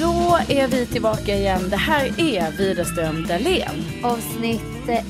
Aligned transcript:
Då 0.00 0.38
är 0.48 0.68
vi 0.68 0.86
tillbaka 0.86 1.34
igen. 1.34 1.70
Det 1.70 1.76
här 1.76 2.20
är 2.20 2.50
Widerström 2.58 3.26
Dahlén. 3.26 3.84
Avsnitt 4.02 4.62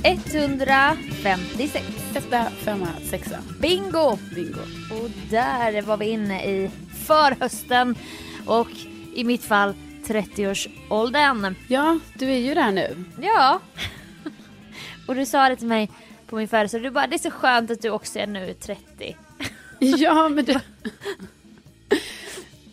156. 0.05 1.85
Etta, 2.15 2.51
femma, 2.51 2.89
sexa. 3.11 3.39
Bingo! 3.61 4.19
Bingo. 4.35 4.61
Och 4.91 5.11
där 5.31 5.83
var 5.83 5.97
vi 5.97 6.07
inne 6.07 6.45
i 6.45 6.71
förhösten 7.07 7.95
och 8.47 8.69
i 9.15 9.25
mitt 9.25 9.45
fall 9.45 9.75
30-årsåldern. 10.09 11.55
Ja, 11.69 11.99
du 12.15 12.31
är 12.31 12.39
ju 12.39 12.55
där 12.55 12.73
nu. 12.73 13.05
Ja. 13.21 13.61
och 15.09 15.15
du 15.15 15.27
sa 15.27 15.49
det 15.49 15.57
till 15.57 15.67
mig 15.67 15.91
på 16.27 16.37
min 16.37 16.49
födelsedag. 16.49 16.83
Du 16.85 16.91
bara, 16.91 17.07
det 17.07 17.17
är 17.17 17.19
så 17.19 17.31
skönt 17.31 17.71
att 17.71 17.83
du 17.83 17.91
också 17.91 18.19
är 18.19 18.27
nu 18.27 18.55
30. 18.55 19.17
Ja, 19.79 20.29
men 20.29 20.45
det... 20.45 20.61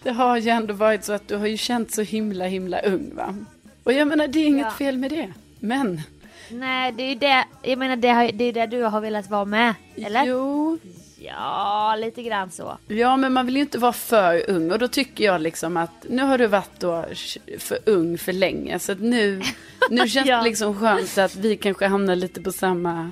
Det 0.03 0.11
har 0.11 0.37
ju 0.37 0.49
ändå 0.49 0.73
varit 0.73 1.03
så 1.03 1.13
att 1.13 1.27
du 1.27 1.35
har 1.37 1.47
ju 1.47 1.57
känt 1.57 1.91
så 1.93 2.01
himla, 2.01 2.45
himla 2.45 2.79
ung 2.79 3.15
va? 3.15 3.35
Och 3.83 3.93
jag 3.93 4.07
menar, 4.07 4.27
det 4.27 4.39
är 4.39 4.45
inget 4.47 4.65
Ja. 4.65 4.71
fel 4.71 4.97
med 4.97 5.11
det. 5.11 5.33
Men... 5.59 6.01
Nej, 6.49 6.91
det 6.91 7.03
är 7.03 7.09
ju 7.09 7.15
det, 7.15 7.45
jag 7.63 7.79
menar 7.79 7.95
det, 7.95 8.09
har, 8.09 8.31
det 8.31 8.43
är 8.43 8.53
det 8.53 8.65
du 8.65 8.81
har 8.83 9.01
velat 9.01 9.29
vara 9.29 9.45
med. 9.45 9.73
Eller? 9.95 10.25
Jo. 10.25 10.79
Ja, 11.25 11.95
lite 11.99 12.23
grann 12.23 12.51
så. 12.51 12.77
Ja, 12.87 13.17
men 13.17 13.33
man 13.33 13.45
vill 13.45 13.55
ju 13.55 13.61
inte 13.61 13.77
vara 13.77 13.93
för 13.93 14.49
ung. 14.49 14.71
Och 14.71 14.79
då 14.79 14.87
tycker 14.87 15.23
jag 15.23 15.41
liksom 15.41 15.77
att 15.77 16.05
nu 16.09 16.23
har 16.23 16.37
du 16.37 16.47
varit 16.47 16.79
då 16.79 17.05
för 17.59 17.77
ung 17.85 18.17
för 18.17 18.33
länge. 18.33 18.79
Så 18.79 18.91
att 18.91 18.99
nu, 18.99 19.41
nu 19.89 19.97
känns 20.07 20.27
Ja. 20.27 20.37
det 20.37 20.43
liksom 20.43 20.79
skönt 20.79 21.17
att 21.17 21.35
vi 21.35 21.57
kanske 21.57 21.87
hamnar 21.87 22.15
lite 22.15 22.41
på 22.41 22.51
samma... 22.51 23.11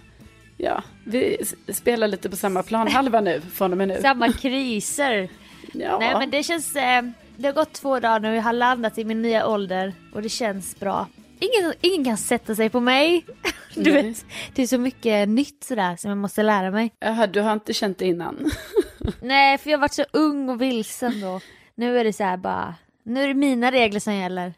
Ja, 0.57 0.83
vi 1.03 1.37
spelar 1.73 2.07
lite 2.07 2.29
på 2.29 2.35
samma 2.35 2.63
planhalva 2.63 3.21
nu, 3.21 3.41
från 3.53 3.71
och 3.71 3.77
med 3.77 3.87
nu. 3.87 3.99
Samma 4.01 4.31
kriser. 4.41 5.29
Ja. 5.73 5.97
Nej 5.99 6.15
men 6.19 6.29
det 6.29 6.43
känns, 6.43 6.75
eh, 6.75 7.01
det 7.37 7.47
har 7.47 7.53
gått 7.53 7.73
två 7.73 7.99
dagar 7.99 8.19
nu 8.19 8.29
och 8.29 8.35
jag 8.35 8.41
har 8.43 8.53
landat 8.53 8.97
i 8.97 9.05
min 9.05 9.21
nya 9.21 9.47
ålder 9.47 9.93
och 10.13 10.21
det 10.21 10.29
känns 10.29 10.79
bra. 10.79 11.07
Ingen, 11.39 11.73
ingen 11.81 12.05
kan 12.05 12.17
sätta 12.17 12.55
sig 12.55 12.69
på 12.69 12.79
mig. 12.79 13.25
Du 13.75 13.93
Nej. 13.93 14.03
vet, 14.03 14.25
det 14.55 14.61
är 14.61 14.67
så 14.67 14.77
mycket 14.77 15.29
nytt 15.29 15.63
sådär 15.63 15.95
som 15.95 16.09
jag 16.09 16.17
måste 16.17 16.43
lära 16.43 16.71
mig. 16.71 16.93
Jaha, 16.99 17.27
du 17.27 17.41
har 17.41 17.53
inte 17.53 17.73
känt 17.73 17.97
det 17.97 18.05
innan? 18.05 18.51
Nej 19.21 19.57
för 19.57 19.69
jag 19.69 19.77
har 19.77 19.81
varit 19.81 19.93
så 19.93 20.05
ung 20.13 20.49
och 20.49 20.61
vilsen 20.61 21.21
då. 21.21 21.39
Nu 21.75 21.99
är 21.99 22.03
det 22.03 22.13
så 22.13 22.23
här 22.23 22.37
bara, 22.37 22.75
nu 23.03 23.23
är 23.23 23.27
det 23.27 23.33
mina 23.33 23.71
regler 23.71 23.99
som 23.99 24.13
gäller. 24.15 24.53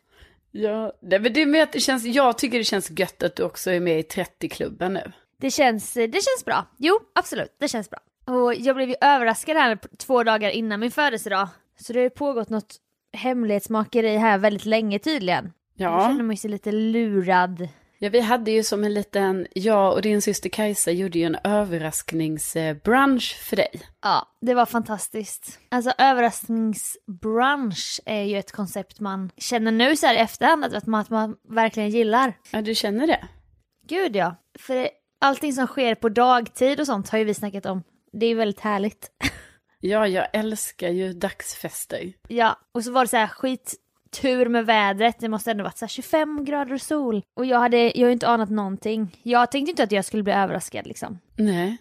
Ja, 0.51 0.93
det, 1.01 1.19
men 1.19 1.33
det 1.33 1.45
med 1.45 1.63
att 1.63 1.71
det 1.71 1.79
känns, 1.79 2.05
jag 2.05 2.37
tycker 2.37 2.57
det 2.57 2.63
känns 2.63 2.91
gött 2.91 3.23
att 3.23 3.35
du 3.35 3.43
också 3.43 3.71
är 3.71 3.79
med 3.79 3.99
i 3.99 4.01
30-klubben 4.01 4.93
nu. 4.93 5.11
Det 5.39 5.51
känns, 5.51 5.93
det 5.93 6.11
känns 6.11 6.45
bra. 6.45 6.65
Jo 6.77 6.99
absolut, 7.15 7.55
det 7.59 7.67
känns 7.67 7.89
bra. 7.89 7.99
Och 8.25 8.55
jag 8.55 8.75
blev 8.75 8.89
ju 8.89 8.95
överraskad 9.01 9.57
här 9.57 9.77
två 9.97 10.23
dagar 10.23 10.49
innan 10.49 10.79
min 10.79 10.91
födelsedag. 10.91 11.47
Så 11.79 11.93
det 11.93 11.99
har 11.99 12.03
ju 12.03 12.09
pågått 12.09 12.49
något 12.49 12.75
hemlighetsmakeri 13.13 14.17
här 14.17 14.37
väldigt 14.37 14.65
länge 14.65 14.99
tydligen. 14.99 15.51
Jag 15.75 15.91
Ja. 15.93 16.07
känner 16.07 16.23
mig 16.23 16.37
lite 16.43 16.71
lurad. 16.71 17.67
Ja, 18.03 18.09
vi 18.09 18.19
hade 18.19 18.51
ju 18.51 18.63
som 18.63 18.83
en 18.83 18.93
liten, 18.93 19.47
jag 19.53 19.93
och 19.93 20.01
din 20.01 20.21
syster 20.21 20.49
Kajsa 20.49 20.91
gjorde 20.91 21.19
ju 21.19 21.25
en 21.25 21.37
överraskningsbrunch 21.43 23.37
för 23.41 23.55
dig. 23.55 23.81
Ja, 24.01 24.27
det 24.41 24.53
var 24.53 24.65
fantastiskt. 24.65 25.59
Alltså 25.69 25.93
överraskningsbrunch 25.97 28.01
är 28.05 28.23
ju 28.23 28.37
ett 28.37 28.51
koncept 28.51 28.99
man 28.99 29.31
känner 29.37 29.71
nu 29.71 29.95
så 29.95 30.07
här 30.07 30.15
i 30.15 30.17
efterhand 30.17 30.65
att 30.65 30.87
man, 30.87 31.01
att 31.01 31.09
man 31.09 31.35
verkligen 31.49 31.89
gillar. 31.89 32.33
Ja, 32.51 32.61
du 32.61 32.75
känner 32.75 33.07
det? 33.07 33.27
Gud 33.87 34.15
ja. 34.15 34.35
För 34.59 34.75
det, 34.75 34.89
allting 35.21 35.53
som 35.53 35.67
sker 35.67 35.95
på 35.95 36.09
dagtid 36.09 36.79
och 36.79 36.85
sånt 36.85 37.09
har 37.09 37.19
ju 37.19 37.25
vi 37.25 37.33
snackat 37.33 37.65
om. 37.65 37.83
Det 38.13 38.25
är 38.25 38.35
väldigt 38.35 38.59
härligt. 38.59 39.11
Ja, 39.85 40.07
jag 40.07 40.27
älskar 40.33 40.89
ju 40.89 41.13
dagsfester. 41.13 42.13
ja, 42.27 42.59
och 42.71 42.83
så 42.83 42.91
var 42.91 43.01
det 43.01 43.07
så 43.07 43.17
här 43.17 43.27
skittur 44.13 44.49
med 44.49 44.65
vädret. 44.65 45.19
Det 45.19 45.29
måste 45.29 45.51
ändå 45.51 45.63
varit 45.63 45.77
så 45.77 45.85
här 45.85 45.89
25 45.89 46.45
grader 46.45 46.73
och 46.73 46.81
sol. 46.81 47.23
Och 47.33 47.45
jag 47.45 47.59
hade, 47.59 47.77
jag 47.77 48.05
har 48.05 48.07
ju 48.07 48.11
inte 48.11 48.27
anat 48.27 48.49
någonting. 48.49 49.19
Jag 49.23 49.51
tänkte 49.51 49.69
inte 49.69 49.83
att 49.83 49.91
jag 49.91 50.05
skulle 50.05 50.23
bli 50.23 50.33
överraskad 50.33 50.87
liksom. 50.87 51.19
Nej. 51.35 51.77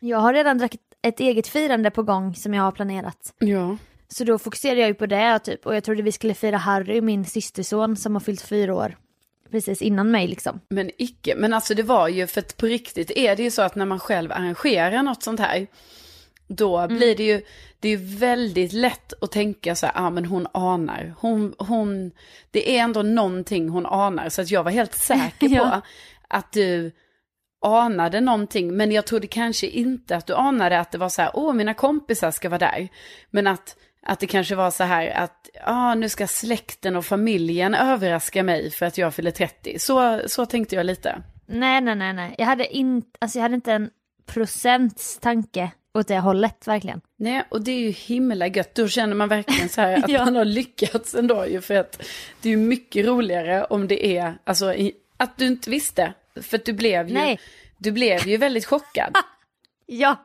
Jag 0.00 0.18
har 0.18 0.34
redan 0.34 0.58
drack 0.58 0.74
ett, 1.02 1.20
eget 1.20 1.48
firande 1.48 1.90
på 1.90 2.02
gång 2.02 2.34
som 2.34 2.54
jag 2.54 2.62
har 2.62 2.72
planerat. 2.72 3.34
Ja. 3.38 3.76
Så 4.08 4.24
då 4.24 4.38
fokuserade 4.38 4.80
jag 4.80 4.88
ju 4.88 4.94
på 4.94 5.06
det 5.06 5.38
typ 5.38 5.66
och 5.66 5.76
jag 5.76 5.84
trodde 5.84 6.02
vi 6.02 6.12
skulle 6.12 6.34
fira 6.34 6.56
Harry, 6.56 7.00
min 7.00 7.24
systerson 7.24 7.96
som 7.96 8.14
har 8.14 8.20
fyllt 8.20 8.42
fyra 8.42 8.74
år. 8.74 8.96
Precis 9.50 9.82
innan 9.82 10.10
mig 10.10 10.28
liksom. 10.28 10.60
Men 10.68 10.90
icke, 10.98 11.34
men 11.36 11.52
alltså 11.52 11.74
det 11.74 11.82
var 11.82 12.08
ju 12.08 12.26
för 12.26 12.40
att 12.40 12.56
på 12.56 12.66
riktigt 12.66 13.10
är 13.10 13.36
det 13.36 13.42
ju 13.42 13.50
så 13.50 13.62
att 13.62 13.74
när 13.74 13.86
man 13.86 14.00
själv 14.00 14.32
arrangerar 14.32 15.02
något 15.02 15.22
sånt 15.22 15.40
här. 15.40 15.66
då 16.48 16.88
blir 16.88 17.16
det 17.16 17.22
ju, 17.22 17.42
det 17.80 17.88
är 17.88 18.18
väldigt 18.18 18.72
lätt 18.72 19.12
att 19.22 19.32
tänka 19.32 19.74
så 19.74 19.86
här, 19.86 19.92
ah, 19.96 20.10
men 20.10 20.24
hon 20.24 20.46
anar. 20.54 21.14
Hon, 21.18 21.54
hon, 21.58 22.10
det 22.50 22.76
är 22.78 22.82
ändå 22.82 23.02
någonting 23.02 23.68
hon 23.68 23.86
anar. 23.86 24.28
Så 24.28 24.42
att 24.42 24.50
jag 24.50 24.62
var 24.64 24.70
helt 24.70 24.94
säker 24.94 25.48
på 25.48 25.54
Ja. 25.54 25.80
att 26.28 26.52
du 26.52 26.92
anade 27.66 28.20
någonting. 28.20 28.76
Men 28.76 28.92
jag 28.92 29.06
trodde 29.06 29.26
kanske 29.26 29.66
inte 29.66 30.16
att 30.16 30.26
du 30.26 30.34
anade 30.34 30.80
att 30.80 30.90
det 30.92 30.98
var 30.98 31.08
så 31.08 31.22
här, 31.22 31.30
åh 31.34 31.54
mina 31.54 31.74
kompisar 31.74 32.30
ska 32.30 32.48
vara 32.48 32.58
där. 32.58 32.88
Men 33.30 33.46
att, 33.46 33.76
att 34.02 34.20
det 34.20 34.26
kanske 34.26 34.54
var 34.54 34.70
så 34.70 34.84
här 34.84 35.10
att, 35.10 35.48
ja 35.54 35.60
ah, 35.64 35.94
nu 35.94 36.08
ska 36.08 36.26
släkten 36.26 36.96
och 36.96 37.04
familjen 37.06 37.74
överraska 37.74 38.42
mig 38.42 38.70
för 38.70 38.86
att 38.86 38.98
jag 38.98 39.14
fyller 39.14 39.30
30. 39.30 39.78
Så, 39.78 40.20
så 40.26 40.46
tänkte 40.46 40.76
jag 40.76 40.86
lite. 40.86 41.22
Nej, 41.46 41.80
nej, 41.80 41.94
nej, 41.94 42.12
nej. 42.12 42.34
Jag 42.38 42.46
hade, 42.46 42.76
in, 42.76 43.02
alltså, 43.18 43.38
jag 43.38 43.42
hade 43.42 43.54
inte 43.54 43.72
en 43.72 43.90
procents 44.26 45.18
tanke 45.18 45.70
åt 45.94 46.08
det 46.08 46.18
hållet 46.18 46.68
verkligen. 46.68 47.00
Nej, 47.16 47.42
och 47.48 47.60
det 47.64 47.70
är 47.72 47.78
ju 47.80 47.90
himla 47.90 48.46
gött. 48.46 48.74
Då 48.74 48.88
känner 48.88 49.14
man 49.14 49.28
verkligen 49.28 49.68
så 49.68 49.80
här 49.80 49.96
att 50.04 50.10
Ja. 50.10 50.24
man 50.24 50.36
har 50.36 50.44
lyckats 50.44 51.14
ändå 51.14 51.46
ju. 51.46 51.60
För 51.60 51.74
att 51.74 52.02
det 52.42 52.48
är 52.48 52.50
ju 52.50 52.56
mycket 52.56 53.06
roligare 53.06 53.64
om 53.64 53.88
det 53.88 54.06
är, 54.18 54.38
alltså 54.44 54.74
att 55.16 55.36
du 55.38 55.46
inte 55.46 55.70
visste. 55.70 56.12
För 56.42 56.56
att 56.58 56.64
du 56.64 56.72
blev 56.72 57.08
ju, 57.08 57.14
Nej. 57.14 57.40
du 57.78 57.92
blev 57.92 58.28
ju 58.28 58.36
väldigt 58.36 58.66
chockad. 58.66 59.14
Ja, 59.92 60.16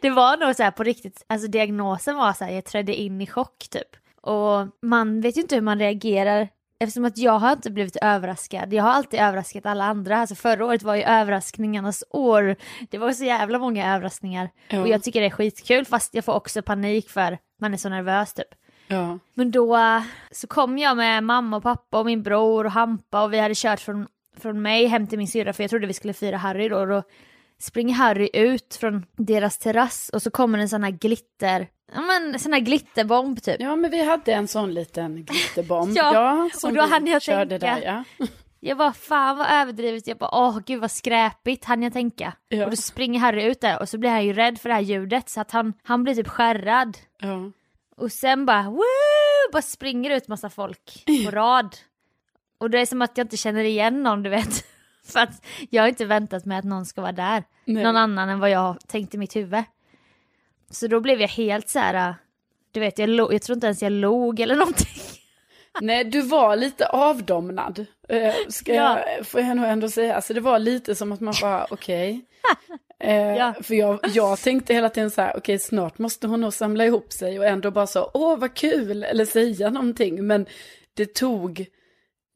det 0.00 0.10
var 0.10 0.36
nog 0.36 0.56
så 0.56 0.62
här 0.62 0.70
på 0.70 0.82
riktigt, 0.82 1.24
alltså 1.26 1.48
diagnosen 1.48 2.16
var 2.16 2.32
så 2.32 2.44
här, 2.44 2.52
jag 2.52 2.64
trädde 2.64 2.94
in 2.94 3.20
i 3.20 3.26
chock 3.26 3.66
typ. 3.70 3.96
Och 4.20 4.66
man 4.82 5.20
vet 5.20 5.36
ju 5.36 5.40
inte 5.40 5.54
hur 5.54 5.62
man 5.62 5.78
reagerar 5.78 6.48
eftersom 6.80 7.04
att 7.04 7.18
jag 7.18 7.38
har 7.38 7.52
inte 7.52 7.70
blivit 7.70 7.96
överraskad. 7.96 8.72
Jag 8.72 8.84
har 8.84 8.90
alltid 8.90 9.20
överraskat 9.20 9.66
alla 9.66 9.84
andra. 9.84 10.18
Alltså 10.18 10.34
förra 10.34 10.66
året 10.66 10.82
var 10.82 10.94
ju 10.94 11.02
överraskningarnas 11.02 12.04
år. 12.10 12.56
Det 12.90 12.98
var 12.98 13.12
så 13.12 13.24
jävla 13.24 13.58
många 13.58 13.94
överraskningar. 13.94 14.50
Ja. 14.68 14.80
Och 14.80 14.88
jag 14.88 15.02
tycker 15.02 15.20
det 15.20 15.26
är 15.26 15.30
skitkul 15.30 15.84
fast 15.84 16.14
jag 16.14 16.24
får 16.24 16.32
också 16.32 16.62
panik 16.62 17.10
för 17.10 17.38
man 17.60 17.74
är 17.74 17.78
så 17.78 17.88
nervös 17.88 18.34
typ. 18.34 18.54
Ja. 18.88 19.18
Men 19.34 19.50
då 19.50 19.76
eh, 19.76 20.02
så 20.30 20.46
kom 20.46 20.78
jag 20.78 20.96
med 20.96 21.24
mamma 21.24 21.56
och 21.56 21.62
pappa 21.62 21.98
och 21.98 22.06
min 22.06 22.22
bror 22.22 22.66
och 22.66 22.72
Hampa 22.72 23.24
och 23.24 23.32
vi 23.32 23.38
hade 23.38 23.54
kört 23.54 23.80
från, 23.80 24.06
från 24.40 24.62
mig 24.62 24.86
hem 24.86 25.06
till 25.06 25.18
min 25.18 25.28
syrra 25.28 25.52
för 25.52 25.62
jag 25.62 25.70
trodde 25.70 25.86
vi 25.86 25.92
skulle 25.92 26.12
fira 26.12 26.36
Harry 26.36 26.68
då. 26.68 26.78
Och 26.78 26.86
då 26.86 27.02
springer 27.58 27.94
Harry 27.94 28.30
ut 28.32 28.74
från 28.80 29.06
deras 29.16 29.58
terrass 29.58 30.08
och 30.08 30.22
så 30.22 30.30
kommer 30.30 30.58
en 30.58 30.68
sån 30.68 30.84
här 30.84 30.90
glitter, 30.90 31.68
ja 31.92 32.00
men 32.00 32.38
sån 32.38 32.52
här 32.52 32.60
glitterbomb 32.60 33.42
typ. 33.42 33.56
ja, 33.60 33.76
men 33.76 33.90
vi 33.90 34.04
hade 34.04 34.32
en 34.32 34.48
sån 34.48 34.74
liten 34.74 35.24
glitterbomb. 35.24 35.92
Ja, 35.96 36.50
som 36.54 36.70
och 36.70 36.76
då 36.76 36.82
hann 36.82 37.06
jag 37.06 37.22
tänka. 37.22 37.58
Där, 37.58 37.82
ja. 37.82 38.04
Jag 38.60 38.78
bara 38.78 38.92
fan 38.92 39.36
vad 39.38 39.46
överdrivet, 39.50 40.06
jag 40.06 40.16
bara 40.18 40.30
åh 40.32 40.58
gud 40.66 40.80
vad 40.80 40.90
skräpigt 40.90 41.64
hann 41.64 41.82
jag 41.82 41.92
tänka. 41.92 42.32
Ja. 42.48 42.64
Och 42.64 42.70
då 42.70 42.76
springer 42.76 43.20
Harry 43.20 43.42
ut 43.42 43.60
där 43.60 43.80
och 43.80 43.88
så 43.88 43.98
blir 43.98 44.10
han 44.10 44.24
ju 44.24 44.32
rädd 44.32 44.58
för 44.58 44.68
det 44.68 44.74
här 44.74 44.82
ljudet 44.82 45.28
så 45.28 45.40
att 45.40 45.50
han, 45.50 45.72
han 45.82 46.04
blir 46.04 46.14
typ 46.14 46.28
skärrad. 46.28 46.98
Ja. 47.18 47.50
Och 47.96 48.12
sen 48.12 48.46
bara 48.46 48.62
woo, 48.62 48.82
bara 49.52 49.62
springer 49.62 50.10
ut 50.10 50.28
massa 50.28 50.50
folk 50.50 51.04
på 51.24 51.30
rad. 51.30 51.76
Och 52.58 52.70
det 52.70 52.80
är 52.80 52.86
som 52.86 53.02
att 53.02 53.18
jag 53.18 53.24
inte 53.24 53.36
känner 53.36 53.64
igen 53.64 54.02
någon 54.02 54.22
du 54.22 54.30
vet. 54.30 54.64
För 55.12 55.20
att 55.20 55.44
jag 55.70 55.82
har 55.82 55.88
inte 55.88 56.04
väntat 56.04 56.44
mig 56.44 56.58
att 56.58 56.64
någon 56.64 56.86
ska 56.86 57.00
vara 57.00 57.12
där. 57.12 57.44
Nej. 57.64 57.82
Någon 57.84 57.96
annan 57.96 58.28
än 58.28 58.40
vad 58.40 58.50
jag 58.50 58.76
tänkt 58.88 59.14
i 59.14 59.18
mitt 59.18 59.36
huvud. 59.36 59.64
Så 60.70 60.86
då 60.86 61.00
blev 61.00 61.20
jag 61.20 61.28
helt 61.28 61.68
så 61.68 61.78
här. 61.78 62.08
äh, 62.08 62.14
du 62.72 62.80
vet 62.80 62.98
jag, 62.98 63.32
jag 63.32 63.42
tror 63.42 63.56
inte 63.56 63.66
ens 63.66 63.82
jag 63.82 63.92
log 63.92 64.40
eller 64.40 64.56
någonting. 64.64 65.02
Nej, 65.80 66.04
du 66.04 66.20
var 66.20 66.56
lite 66.56 66.86
avdomnad. 66.86 67.86
Eh, 68.08 68.34
ska 68.48 68.74
Ja. 68.74 69.00
jag, 69.16 69.26
får 69.26 69.40
jag 69.40 69.56
nog 69.56 69.66
ändå 69.66 69.88
säga. 69.88 70.14
Alltså 70.16 70.34
det 70.34 70.40
var 70.40 70.58
lite 70.58 70.94
som 70.94 71.12
att 71.12 71.20
man 71.20 71.34
bara, 71.40 71.66
okej. 71.70 72.20
Eh, 73.00 73.36
Ja. 73.36 73.54
För 73.62 73.74
jag, 73.74 73.98
jag 74.14 74.38
tänkte 74.38 74.74
hela 74.74 74.88
tiden 74.88 75.10
så 75.10 75.20
här, 75.22 75.36
okej 75.36 75.58
snart 75.58 75.98
måste 75.98 76.26
hon 76.26 76.40
nog 76.40 76.52
samla 76.54 76.84
ihop 76.84 77.12
sig 77.12 77.38
och 77.38 77.46
ändå 77.46 77.70
bara 77.70 77.86
så, 77.86 78.10
åh 78.14 78.38
vad 78.38 78.54
kul, 78.54 79.02
eller 79.04 79.24
säga 79.24 79.70
någonting. 79.70 80.26
Men 80.26 80.46
det 80.94 81.14
tog, 81.14 81.66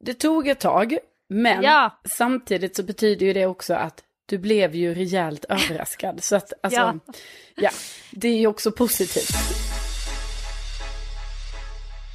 det 0.05 0.15
tog 0.15 0.49
ett 0.49 0.61
tag. 0.61 0.99
Men 1.29 1.63
Ja. 1.63 2.01
samtidigt 2.11 2.77
så 2.77 2.83
betyder 2.83 3.27
ju 3.27 3.33
det 3.33 3.47
också 3.47 3.75
att 3.75 4.05
du 4.29 4.39
blev 4.39 4.75
ju 4.75 4.95
rejält 4.95 5.45
överraskad. 5.49 6.25
Så 6.25 6.37
att, 6.37 6.53
alltså, 6.63 6.81
ja. 6.81 6.99
Ja. 7.55 7.71
det 8.11 8.29
är 8.29 8.39
ju 8.39 8.47
också 8.47 8.73
positivt. 8.73 9.31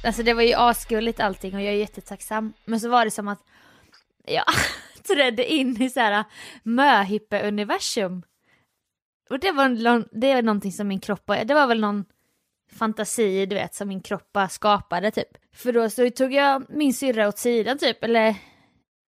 Alltså 0.04 0.22
det 0.22 0.34
var 0.34 0.42
ju 0.42 0.54
asgulligt 0.54 1.20
allting 1.20 1.54
och 1.54 1.62
jag 1.62 1.72
är 1.72 1.78
jättetacksam. 1.78 2.52
Men 2.64 2.80
så 2.80 2.88
var 2.88 3.04
det 3.04 3.10
som 3.10 3.28
att 3.28 3.40
jag 4.26 4.44
trädde 5.14 5.52
in 5.52 5.82
i 5.82 5.90
så 5.90 6.00
här 6.00 6.24
möhippe-universum. 6.62 8.22
Och 9.30 9.38
det 9.38 9.52
var, 9.52 9.68
det 10.20 10.34
var 10.34 10.42
någonting 10.42 10.72
som 10.72 10.88
min 10.88 11.00
kropp, 11.00 11.26
det 11.26 11.54
var 11.54 11.66
väl 11.66 11.80
någon 11.80 12.04
fantasi 12.72 13.46
du 13.46 13.54
vet 13.54 13.74
som 13.74 13.88
min 13.88 14.00
kropp 14.00 14.32
bara 14.32 14.48
skapade 14.48 15.10
typ. 15.10 15.28
För 15.54 15.72
då 15.72 15.90
så 15.90 16.10
tog 16.10 16.32
jag 16.32 16.66
min 16.68 16.94
syrra 16.94 17.28
åt 17.28 17.38
sidan 17.38 17.78
typ, 17.78 18.04
eller 18.04 18.34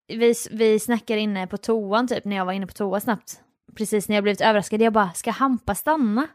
vi, 0.08 0.34
vi 0.52 0.80
snackade 0.80 1.20
inne 1.20 1.48
på 1.48 1.58
toan 1.58 2.08
typ 2.08 2.26
när 2.26 2.36
jag 2.36 2.46
var 2.46 2.54
inne 2.54 2.68
på 2.68 2.74
toa 2.74 3.00
snabbt. 3.00 3.42
Precis 3.76 4.10
när 4.10 4.16
jag 4.16 4.24
blivit 4.24 4.42
överraskad, 4.42 4.82
jag 4.82 4.94
bara, 4.94 5.14
ska 5.14 5.32
Hampa 5.32 5.76
stanna? 5.76 6.28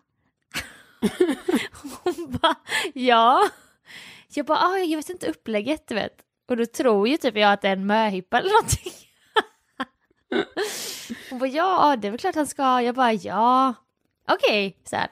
Hon 2.02 2.38
bara, 2.42 2.54
ja. 2.94 3.48
Jag 4.34 4.46
bara, 4.46 4.58
ah, 4.58 4.78
jag 4.78 4.96
vet 4.96 5.10
inte 5.10 5.30
upplägget 5.30 5.88
du 5.88 5.94
vet. 5.94 6.16
Och 6.48 6.56
då 6.56 6.66
tror 6.66 7.08
ju 7.08 7.16
typ 7.16 7.36
jag 7.36 7.52
att 7.52 7.62
det 7.62 7.68
är 7.68 7.72
en 7.72 7.86
möhippa 7.86 8.38
eller 8.38 8.50
någonting. 8.50 8.92
Hon 11.30 11.38
bara, 11.38 11.48
ja 11.48 11.96
det 11.96 12.08
är 12.08 12.10
väl 12.10 12.20
klart 12.20 12.34
han 12.34 12.46
ska. 12.46 12.82
Jag 12.82 12.94
bara, 12.94 13.12
ja. 13.12 13.74
Okej, 14.28 14.76
så 14.84 14.96
här. 14.96 15.08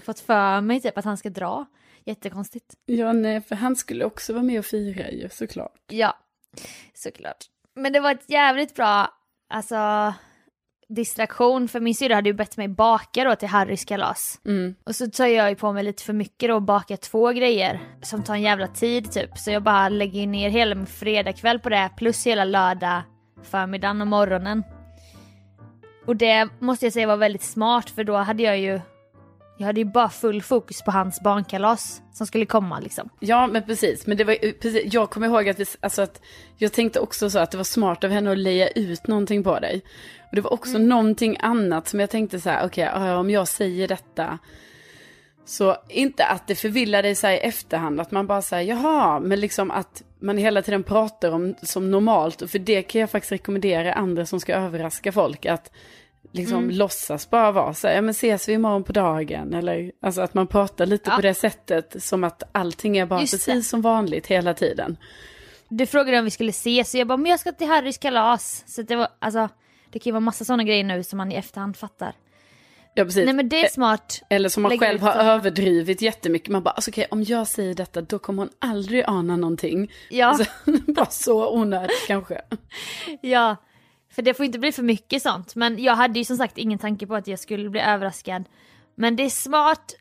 Fått 0.00 0.20
för 0.20 0.60
mig 0.60 0.80
typ 0.80 0.98
att 0.98 1.04
han 1.04 1.16
ska 1.16 1.30
dra. 1.30 1.66
Jättekonstigt. 2.04 2.74
Ja, 2.86 3.12
nej, 3.12 3.40
för 3.40 3.54
han 3.54 3.76
skulle 3.76 4.04
också 4.04 4.32
vara 4.32 4.42
med 4.42 4.58
och 4.58 4.64
fira 4.64 5.10
ju 5.10 5.28
såklart. 5.28 5.80
Ja, 5.86 6.18
såklart. 6.94 7.44
Men 7.76 7.92
det 7.92 8.00
var 8.00 8.10
ett 8.10 8.30
jävligt 8.30 8.74
bra, 8.74 9.08
alltså 9.54 10.12
distraktion 10.88 11.68
för 11.68 11.80
min 11.80 11.94
syrra 11.94 12.14
hade 12.14 12.28
ju 12.28 12.34
bett 12.34 12.56
mig 12.56 12.68
baka 12.68 13.24
då 13.24 13.36
till 13.36 13.48
Harrys 13.48 13.84
kalas. 13.84 14.40
Mm. 14.46 14.74
Och 14.86 14.96
så 14.96 15.10
tar 15.10 15.26
jag 15.26 15.50
ju 15.50 15.56
på 15.56 15.72
mig 15.72 15.84
lite 15.84 16.02
för 16.02 16.12
mycket 16.12 16.48
då 16.48 16.54
och 16.54 16.62
bakar 16.62 16.96
två 16.96 17.32
grejer 17.32 17.80
som 18.02 18.22
tar 18.22 18.34
en 18.34 18.42
jävla 18.42 18.66
tid 18.66 19.12
typ. 19.12 19.38
Så 19.38 19.50
jag 19.50 19.62
bara 19.62 19.88
lägger 19.88 20.26
ner 20.26 20.50
hela 20.50 20.74
min 20.74 20.86
fredagkväll 20.86 21.58
på 21.58 21.68
det 21.68 21.90
plus 21.96 22.26
hela 22.26 22.44
lördag 22.44 23.02
förmiddagen 23.42 24.00
och 24.00 24.06
morgonen. 24.06 24.62
Och 26.06 26.16
det 26.16 26.48
måste 26.60 26.86
jag 26.86 26.92
säga 26.92 27.06
var 27.06 27.16
väldigt 27.16 27.42
smart 27.42 27.90
för 27.90 28.04
då 28.04 28.16
hade 28.16 28.42
jag 28.42 28.58
ju 28.58 28.80
jag 29.56 29.66
hade 29.66 29.80
ju 29.80 29.84
bara 29.84 30.08
full 30.08 30.42
fokus 30.42 30.82
på 30.82 30.90
hans 30.90 31.20
barnkalas 31.20 32.02
som 32.12 32.26
skulle 32.26 32.46
komma 32.46 32.80
liksom. 32.80 33.08
Ja, 33.20 33.46
men 33.46 33.62
precis. 33.62 34.06
Men 34.06 34.16
det 34.16 34.24
var 34.24 34.32
ju 34.32 34.52
precis, 34.52 34.94
jag 34.94 35.10
kommer 35.10 35.26
ihåg 35.26 35.48
att, 35.48 35.60
vi, 35.60 35.64
alltså 35.80 36.02
att 36.02 36.20
jag 36.56 36.72
tänkte 36.72 37.00
också 37.00 37.30
så 37.30 37.38
att 37.38 37.50
det 37.50 37.56
var 37.56 37.64
smart 37.64 38.04
av 38.04 38.10
henne 38.10 38.32
att 38.32 38.38
leja 38.38 38.68
ut 38.68 39.06
någonting 39.06 39.44
på 39.44 39.58
dig. 39.58 39.82
Och 40.30 40.36
det 40.36 40.40
var 40.40 40.52
också 40.52 40.78
någonting 40.78 41.36
annat 41.40 41.88
som 41.88 42.00
jag 42.00 42.10
tänkte 42.10 42.40
så 42.40 42.50
här, 42.50 42.66
okej, 42.66 42.84
ja, 42.94 43.16
om 43.16 43.30
jag 43.30 43.48
säger 43.48 43.88
detta. 43.88 44.38
Så 45.44 45.76
inte 45.88 46.24
att 46.24 46.46
det 46.46 46.54
förvillar 46.54 47.02
dig 47.02 47.14
så 47.14 47.28
i 47.28 47.38
efterhand, 47.38 48.00
att 48.00 48.10
man 48.10 48.26
bara 48.26 48.42
säger 48.42 48.74
jaha, 48.74 49.20
men 49.20 49.40
liksom 49.40 49.70
att 49.70 50.02
man 50.20 50.38
hela 50.38 50.62
tiden 50.62 50.82
pratar 50.82 51.30
om 51.30 51.54
som 51.62 51.90
normalt. 51.90 52.42
Och 52.42 52.50
för 52.50 52.58
det 52.58 52.82
kan 52.82 53.00
jag 53.00 53.10
faktiskt 53.10 53.32
rekommendera 53.32 53.92
andra 53.92 54.26
som 54.26 54.40
ska 54.40 54.54
överraska 54.54 55.12
folk, 55.12 55.46
att 55.46 55.70
liksom 56.32 56.70
låtsas 56.70 57.30
bara 57.30 57.52
vara 57.52 57.74
så 57.74 57.88
här, 57.88 57.94
ja 57.94 58.00
men 58.00 58.10
ses 58.10 58.48
vi 58.48 58.52
imorgon 58.52 58.84
på 58.84 58.92
dagen, 58.92 59.54
eller 59.54 59.92
alltså 60.02 60.20
att 60.20 60.34
man 60.34 60.46
pratar 60.46 60.86
lite 60.86 61.10
Ja. 61.10 61.16
på 61.16 61.22
det 61.22 61.34
sättet, 61.34 62.02
som 62.02 62.24
att 62.24 62.42
allting 62.52 62.96
är 62.96 63.06
bara 63.06 63.20
Just 63.20 63.32
precis 63.32 63.54
det. 63.54 63.62
som 63.62 63.82
vanligt 63.82 64.26
hela 64.26 64.54
tiden. 64.54 64.96
Du 65.68 65.86
frågade 65.86 66.18
om 66.18 66.24
vi 66.24 66.30
skulle 66.30 66.50
ses 66.50 66.90
så 66.90 66.98
jag 66.98 67.06
bara, 67.06 67.16
men 67.16 67.30
jag 67.30 67.40
ska 67.40 67.52
till 67.52 67.66
Harrys 67.68 67.98
kalas. 67.98 68.64
Så 68.66 68.82
det 68.82 68.96
var, 68.96 69.08
alltså, 69.18 69.48
det 69.90 69.98
kan 69.98 70.10
ju 70.10 70.12
vara 70.12 70.20
massa 70.20 70.44
sådana 70.44 70.64
grejer 70.64 70.84
nu 70.84 71.02
som 71.02 71.16
man 71.16 71.32
i 71.32 71.34
efterhand 71.34 71.76
fattar. 71.76 72.12
Ja, 72.96 73.04
precis. 73.04 73.24
Nej 73.24 73.34
men 73.34 73.48
det 73.48 73.64
är 73.64 73.68
smart. 73.68 74.22
Eller 74.30 74.48
som 74.48 74.62
man 74.62 74.70
Lägger 74.70 74.86
själv 74.86 75.00
har 75.02 75.12
överdrivit 75.14 76.02
jättemycket. 76.02 76.48
Man 76.48 76.62
bara, 76.62 76.70
alltså, 76.70 76.90
okej, 76.90 77.06
om 77.10 77.22
jag 77.22 77.46
säger 77.48 77.74
detta 77.74 78.00
då 78.00 78.18
kommer 78.18 78.42
hon 78.42 78.50
aldrig 78.58 79.04
ana 79.06 79.36
någonting. 79.36 79.92
Ja, 80.10 80.26
Alltså, 80.26 80.44
bara 80.86 81.06
så 81.06 81.54
onödigt 81.54 82.06
kanske. 82.06 82.40
ja. 83.20 83.56
För 84.14 84.22
det 84.22 84.34
får 84.34 84.46
inte 84.46 84.58
bli 84.58 84.72
för 84.72 84.82
mycket 84.82 85.22
sånt. 85.22 85.54
Men 85.54 85.82
jag 85.82 85.96
hade 85.96 86.18
ju 86.18 86.24
som 86.24 86.36
sagt 86.36 86.58
ingen 86.58 86.78
tanke 86.78 87.06
på 87.06 87.14
att 87.14 87.26
jag 87.26 87.38
skulle 87.38 87.70
bli 87.70 87.80
överraskad. 87.80 88.44
Men 88.96 89.16
det 89.16 89.22
är 89.22 89.30
smart, 89.30 89.94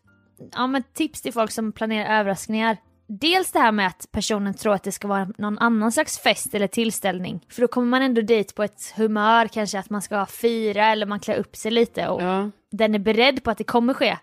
ja 0.53 0.67
men 0.67 0.84
tips 0.93 1.22
till 1.22 1.34
folk 1.34 1.51
som 1.51 1.72
planerar 1.72 2.20
överraskningar. 2.20 2.77
Dels 3.08 3.51
det 3.51 3.60
här 3.60 3.72
med 3.72 3.88
att 3.88 4.08
personen 4.12 4.53
tror 4.53 4.74
att 4.74 4.84
det 4.84 4.91
ska 4.91 5.08
vara 5.08 5.27
någon 5.38 5.60
annan 5.60 5.91
slags 5.91 6.20
fest 6.20 6.55
eller 6.55 6.67
tillställning. 6.67 7.46
För 7.50 7.62
då 7.62 7.67
kommer 7.67 7.88
man 7.88 8.01
ändå 8.01 8.22
dit 8.22 8.55
på 8.55 8.63
ett 8.63 8.93
humör, 8.96 9.48
kanske 9.48 9.79
att 9.79 9.89
man 9.89 10.01
ska 10.01 10.25
fira 10.25 10.86
eller 10.86 11.05
man 11.05 11.20
klär 11.20 11.36
upp 11.36 11.55
sig 11.55 11.72
lite 11.72 12.08
och 12.08 12.22
Ja, 12.22 12.50
den 12.72 12.96
är 12.96 13.00
beredd 13.00 13.43
på 13.43 13.51
att 13.51 13.58
det 13.58 13.63
kommer 13.63 13.93
ske 13.93 14.17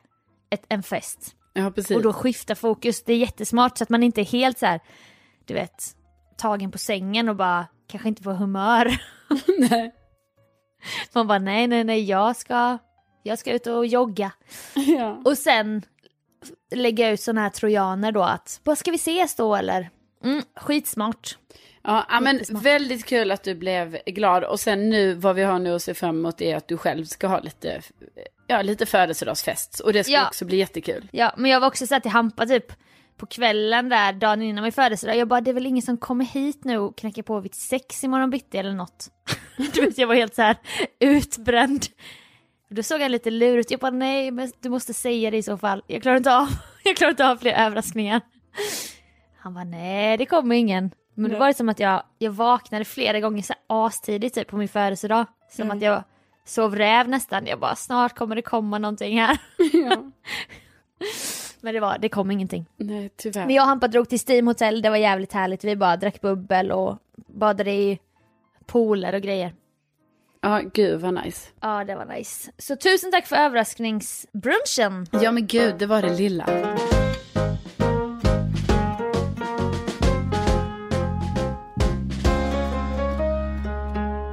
ett, 0.50 0.62
en 0.68 0.82
fest. 0.82 1.34
ja 1.52 1.70
precis. 1.70 1.96
Och 1.96 2.02
då 2.02 2.12
skifta 2.12 2.54
fokus. 2.54 3.02
Det 3.04 3.12
är 3.12 3.16
jättesmart 3.16 3.78
så 3.78 3.84
att 3.84 3.90
man 3.90 4.02
inte 4.02 4.20
är 4.20 4.24
helt 4.24 4.58
så 4.58 4.66
här, 4.66 4.80
du 5.44 5.54
vet, 5.54 5.84
tagen 6.36 6.70
på 6.70 6.78
sängen 6.78 7.28
och 7.28 7.36
bara 7.36 7.66
kanske 7.88 8.08
inte 8.08 8.22
på 8.22 8.32
humör. 8.32 9.00
Nej. 9.58 9.94
Man 11.12 11.26
bara 11.26 11.38
nej, 11.38 11.66
nej, 11.66 11.84
nej, 11.84 12.04
jag 12.04 12.36
ska, 12.36 12.78
jag 13.22 13.38
ska 13.38 13.52
ut 13.52 13.66
och 13.66 13.86
jogga. 13.86 14.32
Ja. 14.74 15.22
Och 15.24 15.38
sen 15.38 15.82
lägga 16.74 17.10
ut 17.10 17.20
sådana 17.20 17.40
här 17.40 17.50
trojaner 17.50 18.12
då 18.12 18.22
att, 18.22 18.60
vad 18.64 18.78
ska 18.78 18.90
vi 18.90 18.96
ses 18.96 19.34
då 19.34 19.56
eller? 19.56 19.90
Mm, 20.24 20.42
skitsmart. 20.56 21.38
Ja, 21.82 22.20
men 22.22 22.40
väldigt 22.50 23.04
kul 23.06 23.30
att 23.30 23.42
du 23.42 23.54
blev 23.54 23.98
glad. 24.06 24.44
Och 24.44 24.60
sen 24.60 24.90
nu, 24.90 25.14
vad 25.14 25.36
vi 25.36 25.42
har 25.42 25.58
nu 25.58 25.74
att 25.74 25.82
se 25.82 25.94
fram 25.94 26.18
emot 26.18 26.40
är 26.40 26.56
att 26.56 26.68
du 26.68 26.76
själv 26.76 27.04
ska 27.04 27.26
ha 27.26 27.40
lite, 27.40 27.80
ja, 28.46 28.62
lite 28.62 28.86
födelsedagsfest. 28.86 29.80
Och 29.80 29.92
det 29.92 30.04
ska 30.04 30.12
Ja. 30.12 30.26
också 30.28 30.44
bli 30.44 30.56
jättekul. 30.56 31.08
Ja, 31.12 31.34
men 31.36 31.50
jag 31.50 31.60
var 31.60 31.68
också 31.68 31.86
så 31.86 31.94
här 31.94 32.00
till 32.00 32.10
Hampa 32.10 32.46
typ 32.46 32.72
på 33.20 33.26
kvällen 33.26 33.88
där 33.88 34.12
dagen 34.12 34.42
innan 34.42 34.62
min 34.62 34.72
födelsedag. 34.72 35.16
Jag 35.16 35.28
bara, 35.28 35.40
det 35.40 35.50
är 35.50 35.54
väl 35.54 35.66
ingen 35.66 35.82
som 35.82 35.96
kommer 35.98 36.24
hit 36.24 36.64
nu 36.64 36.78
och 36.78 36.98
knackar 36.98 37.22
på 37.22 37.40
vid 37.40 37.54
sex 37.54 38.04
imorgon 38.04 38.30
bitti 38.30 38.58
eller 38.58 38.72
något. 38.72 39.08
du 39.74 39.80
vet, 39.80 39.98
jag 39.98 40.06
var 40.06 40.14
helt 40.14 40.34
så 40.34 40.42
här 40.42 40.56
utbränd. 41.00 41.86
Då 42.70 42.82
såg 42.82 43.00
han 43.00 43.12
lite 43.12 43.30
lur 43.30 43.58
ut. 43.58 43.70
Jag 43.70 43.80
bara, 43.80 43.90
nej, 43.90 44.30
men 44.30 44.52
du 44.60 44.68
måste 44.68 44.94
säga 44.94 45.30
det 45.30 45.36
i 45.36 45.42
så 45.42 45.58
fall. 45.58 45.82
Jag 45.86 46.02
klarar 46.02 46.16
inte 46.16 46.36
av, 46.36 46.48
jag 46.84 46.96
klarar 46.96 47.10
inte 47.10 47.28
av 47.28 47.36
fler 47.36 47.52
överraskningar. 47.52 48.20
Han 49.38 49.54
bara, 49.54 49.64
nej, 49.64 50.16
det 50.16 50.26
kommer 50.26 50.56
ingen. 50.56 50.90
Men 51.14 51.30
då 51.30 51.38
var 51.38 51.46
det 51.46 51.54
som 51.54 51.68
att 51.68 51.80
jag, 51.80 52.02
jag 52.18 52.30
vaknade 52.30 52.84
flera 52.84 53.20
gånger 53.20 53.42
så 53.42 53.52
här 53.52 53.86
astidigt 53.86 54.34
typ 54.34 54.48
på 54.48 54.56
min 54.56 54.68
födelsedag. 54.68 55.26
Som 55.50 55.70
att 55.70 55.82
jag 55.82 56.04
sov 56.44 56.76
räv 56.76 57.08
nästan. 57.08 57.46
Jag 57.46 57.60
bara, 57.60 57.76
snart 57.76 58.16
kommer 58.16 58.36
det 58.36 58.42
komma 58.42 58.78
någonting 58.78 59.20
här. 59.20 59.38
Ja. 59.72 60.10
Men 61.62 61.74
det 61.74 61.80
var, 61.80 61.98
det 61.98 62.08
kom 62.08 62.30
ingenting. 62.30 62.66
Nej, 62.76 63.10
tyvärr. 63.16 63.46
Men 63.46 63.54
jag 63.54 63.62
och 63.62 63.68
Hampa 63.68 63.88
drog 63.88 64.08
till 64.08 64.20
Steam 64.28 64.46
Hotel, 64.46 64.82
det 64.82 64.90
var 64.90 64.96
jävligt 64.96 65.32
härligt. 65.32 65.64
Vi 65.64 65.76
bara 65.76 65.96
drack 65.96 66.20
bubbel 66.20 66.72
och 66.72 66.98
badade 67.26 67.72
i 67.72 67.98
pooler 68.66 69.14
och 69.14 69.20
grejer. 69.20 69.54
Ja, 70.40 70.60
gud 70.74 71.00
vad 71.00 71.14
nice. 71.24 71.50
Ja, 71.60 71.84
det 71.84 71.94
var 71.94 72.06
nice. 72.06 72.52
Så 72.58 72.76
tusen 72.76 73.10
tack 73.10 73.26
för 73.26 73.36
överraskningsbrunchen. 73.36 75.06
Ja, 75.22 75.32
men 75.32 75.46
gud, 75.46 75.74
det 75.78 75.86
var 75.86 76.02
det 76.02 76.16
lilla. 76.16 76.46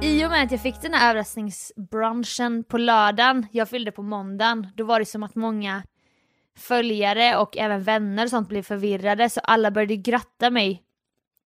I 0.02 0.24
och 0.26 0.30
med 0.30 0.42
att 0.44 0.50
jag 0.50 0.60
fick 0.60 0.82
den 0.82 0.94
här 0.94 1.10
överraskningsbrunchen 1.10 2.64
på 2.64 2.78
lördagen, 2.78 3.46
jag 3.52 3.68
fyllde 3.68 3.92
på 3.92 4.02
måndagen, 4.02 4.66
då 4.76 4.84
var 4.84 4.98
det 4.98 5.06
som 5.06 5.22
att 5.22 5.34
många 5.34 5.82
följare 6.58 7.36
och 7.36 7.56
även 7.56 7.82
vänner 7.82 8.24
och 8.24 8.30
sånt 8.30 8.48
blev 8.48 8.62
förvirrade 8.62 9.30
så 9.30 9.40
alla 9.40 9.70
började 9.70 9.96
gratta 9.96 10.50
mig 10.50 10.82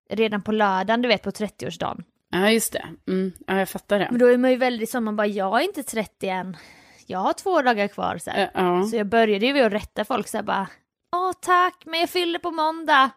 redan 0.09 0.41
på 0.41 0.51
lördagen, 0.51 1.01
du 1.01 1.07
vet 1.07 1.23
på 1.23 1.31
30-årsdagen. 1.31 2.03
Ja, 2.29 2.49
just 2.51 2.73
det. 2.73 2.85
Mm, 3.07 3.31
ja, 3.47 3.59
jag 3.59 3.69
fattar 3.69 3.99
det. 3.99 4.07
Men 4.11 4.19
då 4.19 4.25
är 4.27 4.37
man 4.37 4.51
ju 4.51 4.57
väldigt 4.57 4.89
som 4.89 5.03
man 5.03 5.15
bara, 5.15 5.27
jag 5.27 5.59
är 5.61 5.65
inte 5.65 5.83
30 5.83 6.27
än. 6.29 6.57
Jag 7.05 7.19
har 7.19 7.33
två 7.33 7.61
dagar 7.61 7.87
kvar 7.87 8.17
så. 8.17 8.29
Eh, 8.31 8.49
Ja. 8.53 8.83
Så 8.83 8.95
jag 8.95 9.07
började 9.07 9.45
ju 9.45 9.53
med 9.53 9.65
att 9.65 9.73
rätta 9.73 10.05
folk 10.05 10.27
så 10.27 10.37
här 10.37 10.43
bara, 10.43 10.67
åh 11.15 11.31
tack, 11.41 11.83
men 11.85 11.99
jag 11.99 12.09
fyller 12.09 12.39
på 12.39 12.51
måndag. 12.51 13.09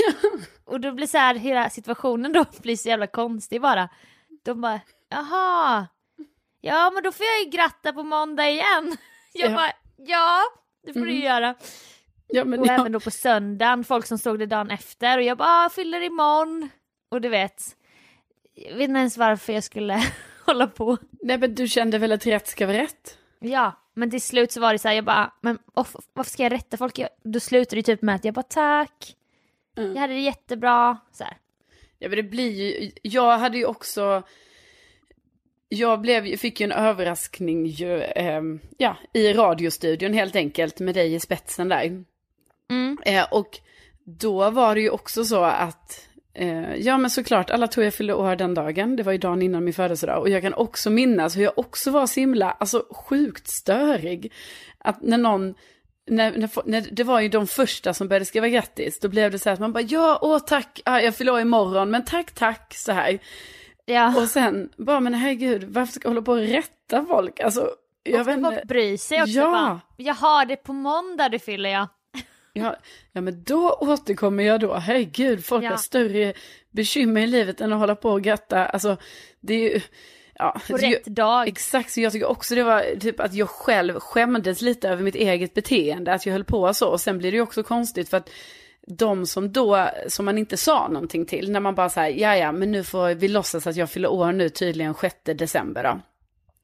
Och 0.64 0.80
då 0.80 0.92
blir 0.92 1.06
så 1.06 1.18
här, 1.18 1.34
hela 1.34 1.70
situationen 1.70 2.32
då 2.32 2.44
blir 2.62 2.76
så 2.76 2.88
jävla 2.88 3.06
konstig 3.06 3.60
bara. 3.60 3.88
De 4.44 4.60
bara, 4.60 4.80
jaha, 5.08 5.86
ja 6.60 6.90
men 6.94 7.02
då 7.02 7.12
får 7.12 7.26
jag 7.26 7.44
ju 7.44 7.50
gratta 7.50 7.92
på 7.92 8.02
måndag 8.02 8.48
igen. 8.50 8.96
Jag 9.32 9.50
Ja. 9.50 9.56
bara, 9.56 9.70
ja, 9.96 10.40
det 10.86 10.92
får 10.92 11.00
du 11.06 11.12
ju 11.12 11.24
göra. 11.24 11.54
ja, 12.26 12.44
men 12.44 12.60
Och 12.60 12.66
ja. 12.66 12.72
även 12.72 12.92
då 12.92 13.00
på 13.00 13.10
söndagen, 13.10 13.84
folk 13.84 14.06
som 14.06 14.18
såg 14.18 14.38
det 14.38 14.46
dagen 14.46 14.70
efter 14.70 15.18
och 15.18 15.24
jag 15.24 15.38
bara, 15.38 15.48
ah, 15.66 15.70
fyller 15.70 16.00
imorgon. 16.00 16.68
Och 17.08 17.20
du 17.20 17.28
vet, 17.28 17.62
jag 18.54 18.74
vet 18.74 18.88
inte 18.88 18.98
ens 18.98 19.16
varför 19.16 19.52
jag 19.52 19.64
skulle 19.64 20.02
hålla 20.46 20.66
på. 20.66 20.96
Nej, 21.22 21.38
men 21.38 21.54
du 21.54 21.68
kände 21.68 21.98
väl 21.98 22.12
att 22.12 22.26
rätt 22.26 22.46
ska 22.46 22.66
vara 22.66 22.78
rätt? 22.78 23.18
Ja, 23.40 23.72
men 23.94 24.10
till 24.10 24.22
slut 24.22 24.52
så 24.52 24.60
var 24.60 24.72
det 24.72 24.78
så 24.78 24.88
här, 24.88 24.94
jag 24.94 25.04
bara, 25.04 25.32
men 25.40 25.58
off, 25.74 25.96
varför 26.12 26.30
ska 26.30 26.42
jag 26.42 26.52
rätta 26.52 26.76
folk? 26.76 26.98
Jag, 26.98 27.08
då 27.24 27.40
slutade 27.40 27.76
det 27.76 27.82
typ 27.82 28.02
med 28.02 28.14
att 28.14 28.24
jag 28.24 28.34
bara 28.34 28.42
tack, 28.42 29.16
Mm. 29.76 29.92
jag 29.94 30.00
hade 30.00 30.14
det 30.14 30.20
jättebra. 30.20 30.98
Så 31.12 31.24
här. 31.24 31.36
Ja, 31.98 32.08
men 32.08 32.16
det 32.16 32.22
blir 32.22 32.50
ju, 32.50 32.90
jag 33.02 33.38
hade 33.38 33.58
ju 33.58 33.64
också, 33.66 34.22
jag 35.74 36.00
blev, 36.00 36.36
fick 36.36 36.60
ju 36.60 36.64
en 36.64 36.72
överraskning 36.72 37.66
ju, 37.66 38.02
ehm, 38.02 38.60
ja, 38.78 38.96
i 39.12 39.32
radiostudion 39.32 40.12
helt 40.12 40.36
enkelt 40.36 40.80
med 40.80 40.94
dig 40.94 41.14
i 41.14 41.20
spetsen 41.20 41.68
där. 41.68 42.04
Mm. 42.70 42.98
Eh, 43.04 43.26
och 43.30 43.60
då 44.04 44.50
var 44.50 44.74
det 44.74 44.80
ju 44.80 44.90
också 44.90 45.24
så 45.24 45.44
att, 45.44 46.08
eh, 46.34 46.74
ja 46.74 46.98
men 46.98 47.10
såklart, 47.10 47.50
alla 47.50 47.66
tror 47.66 47.84
jag 47.84 47.94
fyllde 47.94 48.14
år 48.14 48.36
den 48.36 48.54
dagen, 48.54 48.96
det 48.96 49.02
var 49.02 49.12
ju 49.12 49.18
dagen 49.18 49.42
innan 49.42 49.64
min 49.64 49.74
födelsedag. 49.74 50.20
Och 50.20 50.28
jag 50.28 50.42
kan 50.42 50.54
också 50.54 50.90
minnas 50.90 51.36
hur 51.36 51.42
jag 51.42 51.58
också 51.58 51.90
var 51.90 52.06
så 52.06 52.20
himla, 52.20 52.50
alltså 52.50 52.84
sjukt 52.90 53.48
störig. 53.48 54.32
Att 54.78 55.02
när 55.02 55.18
någon, 55.18 55.54
när, 56.06 56.32
när, 56.32 56.50
när, 56.64 56.86
det 56.90 57.04
var 57.04 57.20
ju 57.20 57.28
de 57.28 57.46
första 57.46 57.94
som 57.94 58.08
började 58.08 58.24
skriva 58.24 58.48
grattis, 58.48 59.00
då 59.00 59.08
blev 59.08 59.30
det 59.30 59.38
så 59.38 59.48
här 59.48 59.54
att 59.54 59.60
man 59.60 59.72
bara, 59.72 59.82
ja, 59.82 60.18
åh 60.22 60.38
tack, 60.38 60.80
ah, 60.84 61.00
jag 61.00 61.14
fyller 61.14 61.32
år 61.32 61.40
imorgon, 61.40 61.90
men 61.90 62.04
tack, 62.04 62.32
tack, 62.32 62.74
så 62.74 62.92
här. 62.92 63.18
Ja, 63.86 64.16
Och 64.16 64.28
sen 64.28 64.70
bara, 64.76 65.00
men 65.00 65.14
herregud, 65.14 65.64
varför 65.64 65.92
ska 65.92 66.06
jag 66.08 66.10
hålla 66.10 66.22
på 66.22 66.32
och 66.32 66.38
rätta 66.38 67.04
folk? 67.08 67.40
Alltså, 67.40 67.70
jag 68.02 68.20
och 68.20 68.28
vet 68.28 68.36
inte. 68.36 68.50
folk 68.50 68.64
bryr 68.64 68.96
sig 68.96 69.22
också. 69.22 69.32
Ja. 69.32 69.50
Bara, 69.50 69.80
jag 69.96 70.14
har 70.14 70.44
det 70.46 70.56
på 70.56 70.72
måndag, 70.72 71.28
det 71.28 71.38
fyller 71.38 71.70
jag. 71.70 71.88
Ja, 72.52 72.76
ja, 73.12 73.20
men 73.20 73.42
då 73.44 73.72
återkommer 73.80 74.44
jag 74.44 74.60
då. 74.60 74.74
Herregud, 74.74 75.44
folk 75.44 75.64
Ja. 75.64 75.70
har 75.70 75.76
större 75.76 76.32
bekymmer 76.70 77.20
i 77.20 77.26
livet 77.26 77.60
än 77.60 77.72
att 77.72 77.78
hålla 77.78 77.96
på 77.96 78.10
och 78.10 78.22
gratta. 78.22 78.66
Alltså, 78.66 78.96
det 79.40 79.54
är 79.54 79.74
ju... 79.74 79.80
Ja, 80.34 80.60
På 80.70 80.76
rätt 80.76 81.04
dag. 81.04 81.48
Exakt, 81.48 81.90
så 81.90 82.00
jag 82.00 82.12
tycker 82.12 82.26
också 82.26 82.54
det 82.54 82.62
var 82.62 83.00
typ 83.00 83.20
att 83.20 83.34
jag 83.34 83.48
själv 83.48 83.98
skämdes 84.00 84.60
lite 84.62 84.88
över 84.88 85.02
mitt 85.02 85.14
eget 85.14 85.54
beteende, 85.54 86.12
att 86.14 86.26
jag 86.26 86.32
höll 86.32 86.44
på 86.44 86.74
så. 86.74 86.88
Och 86.88 87.00
sen 87.00 87.18
blir 87.18 87.30
det 87.30 87.36
ju 87.36 87.42
också 87.42 87.62
konstigt 87.62 88.08
för 88.08 88.16
att 88.16 88.30
de 88.86 89.26
som 89.26 89.52
då, 89.52 89.88
som 90.08 90.24
man 90.24 90.38
inte 90.38 90.56
sa 90.56 90.88
någonting 90.88 91.26
till, 91.26 91.50
när 91.50 91.60
man 91.60 91.74
bara 91.74 91.88
säger 91.88 92.20
ja 92.20 92.36
ja, 92.36 92.52
men 92.52 92.72
nu 92.72 92.84
får 92.84 93.14
vi 93.14 93.28
låtsas 93.28 93.66
att 93.66 93.76
jag 93.76 93.90
fyller 93.90 94.12
år 94.12 94.32
nu 94.32 94.48
tydligen 94.48 94.94
6 94.94 95.16
december 95.24 95.82
då. 95.82 96.00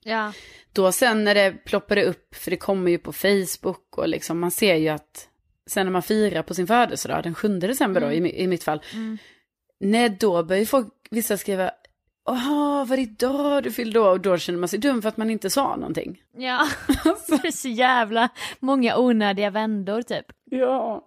Ja. 0.04 0.32
Då 0.72 0.92
sen 0.92 1.24
när 1.24 1.34
det 1.34 1.52
ploppade 1.64 2.04
upp, 2.04 2.34
för 2.34 2.50
det 2.50 2.56
kommer 2.56 2.90
ju 2.90 2.98
på 2.98 3.12
Facebook 3.12 3.98
och 3.98 4.08
liksom 4.08 4.40
man 4.40 4.50
ser 4.50 4.74
ju 4.74 4.88
att 4.88 5.28
sen 5.66 5.86
när 5.86 5.92
man 5.92 6.02
firar 6.02 6.42
på 6.42 6.54
sin 6.54 6.66
födelsedag, 6.66 7.22
den 7.22 7.34
7 7.34 7.58
december 7.58 8.00
då 8.00 8.12
i, 8.12 8.42
i 8.42 8.46
mitt 8.46 8.64
fall, 8.64 8.82
nej 9.80 10.16
då 10.20 10.42
börjar 10.42 10.60
ju 10.60 10.66
folk, 10.66 10.88
vissa 11.10 11.36
skriva, 11.36 11.70
Jaha, 12.24 12.84
var 12.84 12.96
det 12.96 13.02
idag 13.02 13.62
du 13.62 13.70
fyllde 13.72 14.00
år? 14.00 14.10
Och 14.10 14.20
då 14.20 14.38
känner 14.38 14.58
man 14.58 14.68
sig 14.68 14.78
dum 14.78 15.02
för 15.02 15.08
att 15.08 15.16
man 15.16 15.30
inte 15.30 15.50
sa 15.50 15.76
någonting. 15.76 16.22
Ja, 16.36 16.68
är 17.44 17.50
så 17.50 17.68
jävla 17.68 18.28
många 18.60 18.96
onödiga 18.96 19.50
vändor 19.50 20.02
typ. 20.02 20.26
Ja. 20.44 21.06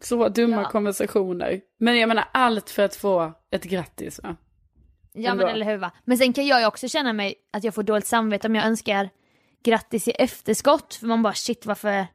Så 0.00 0.28
dumma 0.28 0.62
Ja. 0.62 0.68
konversationer. 0.70 1.60
Men 1.78 1.98
jag 1.98 2.08
menar 2.08 2.24
allt 2.32 2.70
för 2.70 2.82
att 2.82 2.96
få 2.96 3.32
ett 3.50 3.64
grattis 3.64 4.20
va? 4.22 4.36
Ja 5.12 5.30
Ändå. 5.30 5.44
men 5.46 5.54
eller 5.54 5.66
hur 5.66 5.76
va. 5.76 5.90
Men 6.04 6.18
sen 6.18 6.32
kan 6.32 6.46
jag 6.46 6.60
ju 6.60 6.66
också 6.66 6.88
känna 6.88 7.12
mig 7.12 7.34
att 7.52 7.64
jag 7.64 7.74
får 7.74 7.82
dåligt 7.82 8.06
samvete 8.06 8.46
om 8.48 8.54
jag 8.54 8.64
önskar 8.66 9.10
grattis 9.64 10.08
i 10.08 10.10
efterskott. 10.10 10.94
För 10.94 11.06
man 11.06 11.22
bara 11.22 11.34
shit 11.34 11.66
varför, 11.66 12.06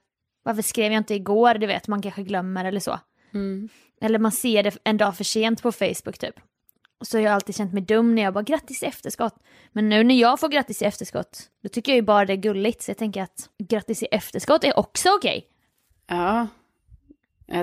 varför 0.43 0.61
skrev 0.61 0.91
jag 0.91 0.99
inte 0.99 1.15
igår? 1.15 1.53
Du 1.53 1.67
vet 1.67 1.87
man 1.87 2.01
kanske 2.01 2.23
glömmer 2.23 2.65
eller 2.65 2.79
så. 2.79 2.99
Mm. 3.33 3.69
Eller 4.01 4.19
man 4.19 4.31
ser 4.31 4.63
det 4.63 4.77
en 4.83 4.97
dag 4.97 5.17
för 5.17 5.23
sent 5.23 5.61
på 5.61 5.71
Facebook 5.71 6.17
typ. 6.17 6.35
Och 6.99 7.07
så 7.07 7.17
har 7.17 7.23
jag 7.23 7.33
alltid 7.33 7.55
känt 7.55 7.73
mig 7.73 7.83
dum 7.83 8.15
när 8.15 8.21
jag 8.21 8.33
bara 8.33 8.43
grattis 8.43 8.83
i 8.83 8.85
efterskott. 8.85 9.35
Men 9.71 9.89
nu 9.89 10.03
när 10.03 10.15
jag 10.15 10.39
får 10.39 10.47
grattis 10.49 10.81
i 10.81 10.85
efterskott, 10.85 11.39
då 11.63 11.69
tycker 11.69 11.91
jag 11.91 11.95
ju 11.95 12.01
bara 12.01 12.25
det 12.25 12.33
är 12.33 12.37
gulligt. 12.37 12.81
Så 12.81 12.89
jag 12.91 12.97
tänker 12.97 13.21
att 13.21 13.49
grattis 13.69 14.03
i 14.03 14.05
efterskott 14.05 14.63
är 14.63 14.79
också 14.79 15.09
okej. 15.17 15.47
Ja. 16.07 16.15
ja. 16.15 16.47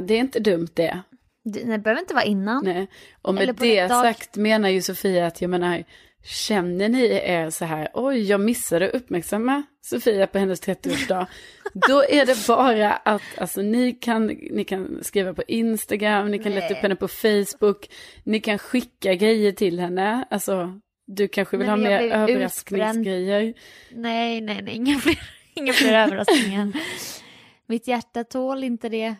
Det 0.00 0.14
är 0.14 0.18
inte 0.18 0.40
dumt 0.40 0.68
det. 0.74 1.00
Det, 1.44 1.64
behöver 1.64 2.00
inte 2.00 2.14
vara 2.14 2.24
innan. 2.24 2.64
Nej. 2.64 2.86
Och 3.22 3.34
med 3.34 3.54
det 3.54 3.88
sagt 3.88 4.36
menar 4.36 4.68
ju 4.68 4.82
Sofia 4.82 5.26
att 5.26 5.40
jag 5.40 5.50
menar, 5.50 5.84
känner 6.24 6.88
ni 6.88 7.04
er 7.04 7.50
så 7.50 7.64
här, 7.64 7.88
oj 7.94 8.22
jag 8.22 8.40
missade 8.40 8.88
att 8.88 8.94
uppmärksamma 8.94 9.62
Sofia 9.80 10.26
på 10.26 10.38
hennes 10.38 10.62
30-årsdag. 10.62 11.26
Då 11.88 12.04
är 12.04 12.26
det 12.26 12.46
bara 12.46 12.92
att, 12.92 13.22
alltså 13.38 13.62
ni 13.62 13.92
kan, 13.92 14.26
ni 14.26 14.64
kan 14.64 14.98
skriva 15.02 15.34
på 15.34 15.42
Instagram, 15.48 16.30
ni 16.30 16.38
kan 16.38 16.52
leta 16.52 16.74
upp 16.74 16.82
henne 16.82 16.96
på 16.96 17.08
Facebook, 17.08 17.90
ni 18.24 18.40
kan 18.40 18.58
skicka 18.58 19.14
grejer 19.14 19.52
till 19.52 19.80
henne, 19.80 20.24
alltså 20.30 20.80
du 21.06 21.28
kanske 21.28 21.56
vill 21.56 21.66
Nej, 21.66 21.70
ha 21.70 21.76
mer 21.76 22.12
överraskningsgrejer. 22.12 23.54
Nej, 23.90 24.40
nej, 24.40 24.62
nej, 24.62 24.74
inga 24.74 24.98
fler, 24.98 25.18
inga 25.54 25.72
fler 25.72 25.92
överraskningar. 25.92 26.72
Mitt 27.66 27.88
hjärta 27.88 28.24
tål 28.24 28.64
inte 28.64 28.88
det. 28.88 29.14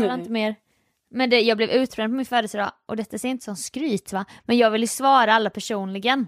Tål 0.00 0.10
inte 0.20 0.30
mer. 0.30 0.54
Men 1.10 1.30
det, 1.30 1.40
jag 1.40 1.56
blev 1.56 1.70
utbränd 1.70 2.12
på 2.12 2.16
min 2.16 2.26
födelsedag 2.26 2.72
och 2.86 2.96
detta 2.96 3.18
ser 3.18 3.28
inte 3.28 3.44
som 3.44 3.56
skryt 3.56 4.12
va. 4.12 4.24
Men 4.44 4.56
jag 4.58 4.70
vill 4.70 4.80
ju 4.80 4.86
svara 4.86 5.34
alla 5.34 5.50
personligen. 5.50 6.26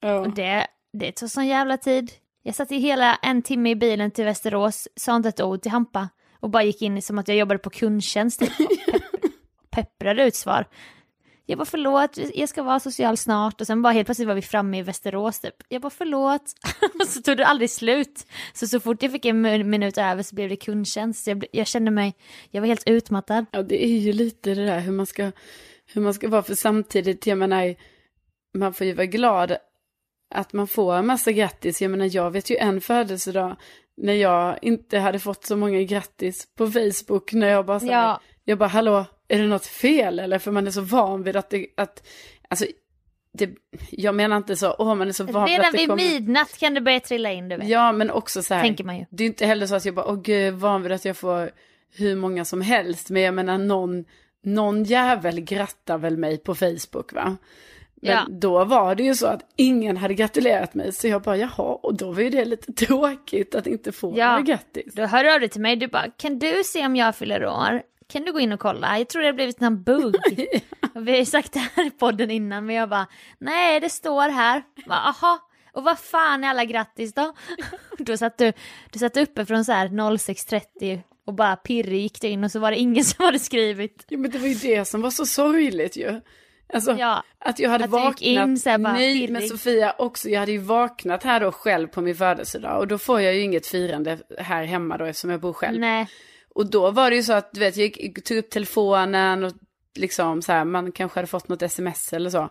Ja. 0.00 0.18
Och 0.18 0.34
det, 0.34 0.66
det 0.92 1.12
tog 1.12 1.30
sån 1.30 1.46
jävla 1.46 1.76
tid. 1.76 2.10
Jag 2.42 2.54
satt 2.54 2.72
i 2.72 2.76
hela 2.78 3.14
en 3.22 3.42
timme 3.42 3.70
i 3.70 3.74
bilen 3.76 4.10
till 4.10 4.24
Västerås, 4.24 4.88
sa 4.96 5.16
inte 5.16 5.28
ett 5.28 5.40
ord 5.40 5.62
till 5.62 5.70
Hampa. 5.70 6.08
Och 6.40 6.50
bara 6.50 6.62
gick 6.62 6.82
in 6.82 7.02
som 7.02 7.18
att 7.18 7.28
jag 7.28 7.36
jobbade 7.36 7.58
på 7.58 7.70
kundtjänst 7.70 8.40
typ. 8.40 8.50
och 8.60 8.66
pepp- 9.70 9.98
Pepprade 9.98 10.24
ut 10.24 10.34
svar. 10.34 10.66
Jag 11.46 11.58
bara 11.58 11.64
förlåt, 11.64 12.18
jag 12.34 12.48
ska 12.48 12.62
vara 12.62 12.80
social 12.80 13.16
snart 13.16 13.60
och 13.60 13.66
sen 13.66 13.82
bara 13.82 13.92
helt 13.92 14.06
plötsligt 14.06 14.28
var 14.28 14.34
vi 14.34 14.42
framme 14.42 14.78
i 14.78 14.82
Västerås 14.82 15.40
typ. 15.40 15.54
Jag 15.68 15.82
bara 15.82 15.90
förlåt. 15.90 16.42
så 17.08 17.22
tog 17.22 17.36
det 17.36 17.46
aldrig 17.46 17.70
slut. 17.70 18.26
Så 18.52 18.66
så 18.66 18.80
fort 18.80 19.02
jag 19.02 19.12
fick 19.12 19.24
en 19.24 19.40
min- 19.42 19.70
minut 19.70 19.98
över 19.98 20.22
så 20.22 20.34
blev 20.34 20.48
det 20.48 20.56
kundtjänst. 20.56 21.26
Jag, 21.26 21.44
jag 21.52 21.66
kände 21.66 21.90
mig, 21.90 22.14
jag 22.50 22.60
var 22.60 22.68
helt 22.68 22.88
utmattad. 22.88 23.46
Ja, 23.50 23.62
det 23.62 23.84
är 23.84 23.98
ju 23.98 24.12
lite 24.12 24.54
det 24.54 24.64
där 24.66 24.80
hur 24.80 24.92
man 24.92 25.06
ska, 25.06 25.32
hur 25.92 26.00
man 26.02 26.14
ska 26.14 26.28
vara. 26.28 26.42
För 26.42 26.54
samtidigt, 26.54 27.26
jag 27.26 27.38
menar, 27.38 27.74
man 28.58 28.74
får 28.74 28.86
ju 28.86 28.92
vara 28.92 29.06
glad 29.06 29.56
att 30.34 30.52
man 30.52 30.68
får 30.68 30.94
en 30.94 31.06
massa 31.06 31.32
grattis. 31.32 31.82
Jag 31.82 31.90
menar, 31.90 32.08
jag 32.16 32.30
vet 32.30 32.50
ju 32.50 32.56
en 32.56 32.80
födelsedag 32.80 33.56
när 33.96 34.12
jag 34.14 34.58
inte 34.62 34.98
hade 34.98 35.18
fått 35.18 35.44
så 35.44 35.56
många 35.56 35.82
grattis 35.82 36.46
på 36.58 36.66
Facebook. 36.66 37.32
När 37.32 37.48
jag 37.48 37.66
bara 37.66 37.78
här, 37.78 37.86
Ja. 37.92 38.20
jag 38.44 38.58
bara, 38.58 38.68
hallå, 38.68 39.04
är 39.34 39.38
det 39.38 39.46
något 39.46 39.66
fel 39.66 40.18
eller? 40.18 40.38
För 40.38 40.50
man 40.50 40.66
är 40.66 40.70
så 40.70 40.80
van 40.80 41.22
vid 41.22 41.36
att 41.36 41.50
det, 41.50 41.66
att, 41.76 42.06
alltså, 42.48 42.66
det, 43.38 43.50
jag 43.90 44.14
menar 44.14 44.36
inte 44.36 44.56
så, 44.56 44.74
åh 44.78 44.94
man 44.94 45.08
är 45.08 45.12
så 45.12 45.24
van 45.24 45.44
vid 45.44 45.52
Redan 45.52 45.66
att 45.66 45.72
det 45.72 45.78
vid 45.78 45.88
kommer... 45.88 46.04
midnatt 46.04 46.58
kan 46.58 46.74
det 46.74 46.80
börja 46.80 47.00
trilla 47.00 47.32
in 47.32 47.48
du 47.48 47.56
vet. 47.56 47.68
Ja, 47.68 47.92
men 47.92 48.10
också 48.10 48.42
så 48.42 48.54
här. 48.54 48.62
Tänker 48.62 48.84
man 48.84 48.96
ju. 48.98 49.04
Det 49.10 49.24
är 49.24 49.26
inte 49.26 49.46
heller 49.46 49.66
så 49.66 49.74
att 49.74 49.84
jag 49.84 49.94
bara, 49.94 50.06
åh 50.06 50.20
gud, 50.22 50.54
van 50.54 50.82
vid 50.82 50.92
att 50.92 51.04
jag 51.04 51.16
får 51.16 51.50
hur 51.96 52.16
många 52.16 52.44
som 52.44 52.60
helst. 52.60 53.10
Men 53.10 53.22
jag 53.22 53.34
menar, 53.34 53.58
någon, 53.58 54.04
någon 54.44 54.84
jävel 54.84 55.40
grattar 55.40 55.98
väl 55.98 56.16
mig 56.16 56.38
på 56.38 56.54
Facebook, 56.54 57.12
va? 57.12 57.36
Men 58.04 58.12
Ja. 58.12 58.26
då 58.30 58.64
var 58.64 58.94
det 58.94 59.02
ju 59.02 59.14
så 59.14 59.26
att 59.26 59.40
ingen 59.56 59.96
hade 59.96 60.14
gratulerat 60.14 60.74
mig. 60.74 60.92
Så 60.92 61.08
jag 61.08 61.22
bara, 61.22 61.36
jaha, 61.36 61.78
och 61.82 61.94
då 61.94 62.12
var 62.12 62.22
ju 62.22 62.30
det 62.30 62.44
lite 62.44 62.72
tråkigt 62.86 63.54
att 63.54 63.66
inte 63.66 63.92
få 63.92 64.14
Ja. 64.16 64.28
några 64.30 64.42
grattis. 64.42 64.94
Då 64.94 65.06
hör 65.06 65.40
du 65.40 65.48
till 65.48 65.60
mig, 65.60 65.76
du 65.76 65.86
bara, 65.88 66.10
kan 66.16 66.38
du 66.38 66.62
se 66.64 66.86
om 66.86 66.96
jag 66.96 67.16
fyller 67.16 67.46
år? 67.46 67.82
Kan 68.12 68.22
du 68.24 68.32
gå 68.32 68.40
in 68.40 68.52
och 68.52 68.60
kolla? 68.60 68.98
Jag 68.98 69.08
tror 69.08 69.22
det 69.22 69.28
har 69.28 69.32
blivit 69.32 69.62
en 69.62 69.82
bugg. 69.82 70.16
vi 70.94 71.10
har 71.10 71.18
ju 71.18 71.24
sagt 71.24 71.52
det 71.52 71.58
här 71.58 71.86
i 71.86 71.90
podden 71.90 72.30
innan, 72.30 72.66
men 72.66 72.76
jag 72.76 72.88
bara, 72.88 73.06
nej 73.38 73.80
det 73.80 73.90
står 73.90 74.28
här. 74.28 74.62
Jag 74.74 74.84
Bara, 74.88 74.98
Aha, 74.98 75.38
och 75.72 75.84
vad 75.84 75.98
fan 75.98 76.44
är 76.44 76.48
alla 76.48 76.64
grattis 76.64 77.14
då? 77.14 77.34
då 77.98 78.16
satt 78.16 78.38
du, 78.38 78.52
du 78.92 78.98
satt 78.98 79.16
uppe 79.16 79.46
från 79.46 79.64
så 79.64 79.72
här 79.72 79.88
06.30 79.88 81.00
och 81.26 81.34
bara 81.34 81.56
pirrig 81.56 82.00
gick 82.02 82.20
du 82.20 82.28
in 82.28 82.44
och 82.44 82.50
så 82.50 82.58
var 82.58 82.70
det 82.70 82.76
ingen 82.76 83.04
som 83.04 83.24
hade 83.24 83.38
skrivit. 83.38 84.04
Ja, 84.08 84.18
men 84.18 84.30
det 84.30 84.38
var 84.38 84.48
ju 84.48 84.54
det 84.54 84.84
som 84.84 85.00
var 85.00 85.10
så 85.10 85.26
sorgligt 85.26 85.96
ju. 85.96 86.20
Alltså, 86.74 86.96
Ja, 86.98 87.22
att 87.38 87.58
jag 87.58 87.70
hade 87.70 87.84
att 87.84 87.90
vaknat. 87.90 88.20
in 88.20 88.58
så 88.58 88.78
bara 88.78 88.92
Nej, 88.92 89.14
pirrig. 89.14 89.30
men 89.32 89.42
Sofia 89.48 89.94
också, 89.98 90.28
jag 90.28 90.40
hade 90.40 90.52
ju 90.52 90.58
vaknat 90.58 91.22
här 91.22 91.40
då 91.40 91.52
själv 91.52 91.86
på 91.88 92.00
min 92.00 92.16
födelsedag. 92.16 92.78
Och 92.78 92.88
då 92.88 92.98
får 92.98 93.20
jag 93.20 93.34
ju 93.34 93.40
inget 93.40 93.66
firande 93.66 94.18
här 94.38 94.64
hemma 94.64 94.96
då 94.96 95.04
eftersom 95.04 95.30
jag 95.30 95.40
bor 95.40 95.52
själv. 95.52 95.80
nej, 95.80 96.06
Och 96.54 96.70
då 96.70 96.90
var 96.90 97.10
det 97.10 97.16
ju 97.16 97.22
så 97.22 97.32
att, 97.32 97.52
du 97.52 97.60
vet, 97.60 97.76
jag 97.76 97.86
gick, 97.86 98.24
tog 98.24 98.36
upp 98.38 98.50
telefonen 98.50 99.44
och 99.44 99.52
liksom 99.94 100.42
så 100.42 100.52
här, 100.52 100.64
man 100.64 100.92
kanske 100.92 101.18
hade 101.18 101.26
fått 101.26 101.48
något 101.48 101.62
sms 101.62 102.12
eller 102.12 102.30
så. 102.30 102.48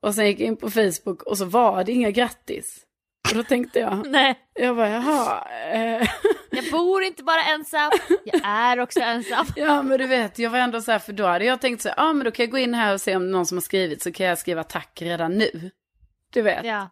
Och 0.00 0.14
sen 0.14 0.26
gick 0.26 0.40
jag 0.40 0.46
in 0.46 0.56
på 0.56 0.70
Facebook 0.70 1.22
och 1.22 1.38
så 1.38 1.44
var 1.44 1.84
det 1.84 1.92
inga 1.92 2.10
grattis. 2.10 2.86
Och 3.30 3.36
då 3.36 3.42
tänkte 3.42 3.78
jag, 3.78 4.06
nej. 4.10 4.38
jag 4.54 4.76
bara, 4.76 4.88
jaha, 4.88 5.48
eh, 5.72 6.08
Jag 6.50 6.70
bor 6.72 7.02
inte 7.02 7.22
bara 7.22 7.42
ensam, 7.42 7.90
jag 8.24 8.40
är 8.44 8.80
också 8.80 9.00
ensam. 9.00 9.46
ja 9.56 9.82
men 9.82 9.98
du 9.98 10.06
vet, 10.06 10.38
jag 10.38 10.50
var 10.50 10.58
ändå 10.58 10.80
så 10.80 10.92
här, 10.92 10.98
för 10.98 11.12
då 11.12 11.26
hade 11.26 11.44
jag 11.44 11.60
tänkt 11.60 11.82
så 11.82 11.88
här, 11.88 11.96
ja 11.96 12.12
men 12.12 12.24
då 12.24 12.30
kan 12.30 12.44
jag 12.44 12.50
gå 12.50 12.58
in 12.58 12.74
här 12.74 12.94
och 12.94 13.00
se 13.00 13.16
om 13.16 13.30
någon 13.30 13.46
som 13.46 13.56
har 13.56 13.62
skrivit 13.62 14.02
så 14.02 14.12
kan 14.12 14.26
jag 14.26 14.38
skriva 14.38 14.64
tack 14.64 15.02
redan 15.02 15.38
nu. 15.38 15.70
Du 16.32 16.42
vet. 16.42 16.64
Ja, 16.64 16.90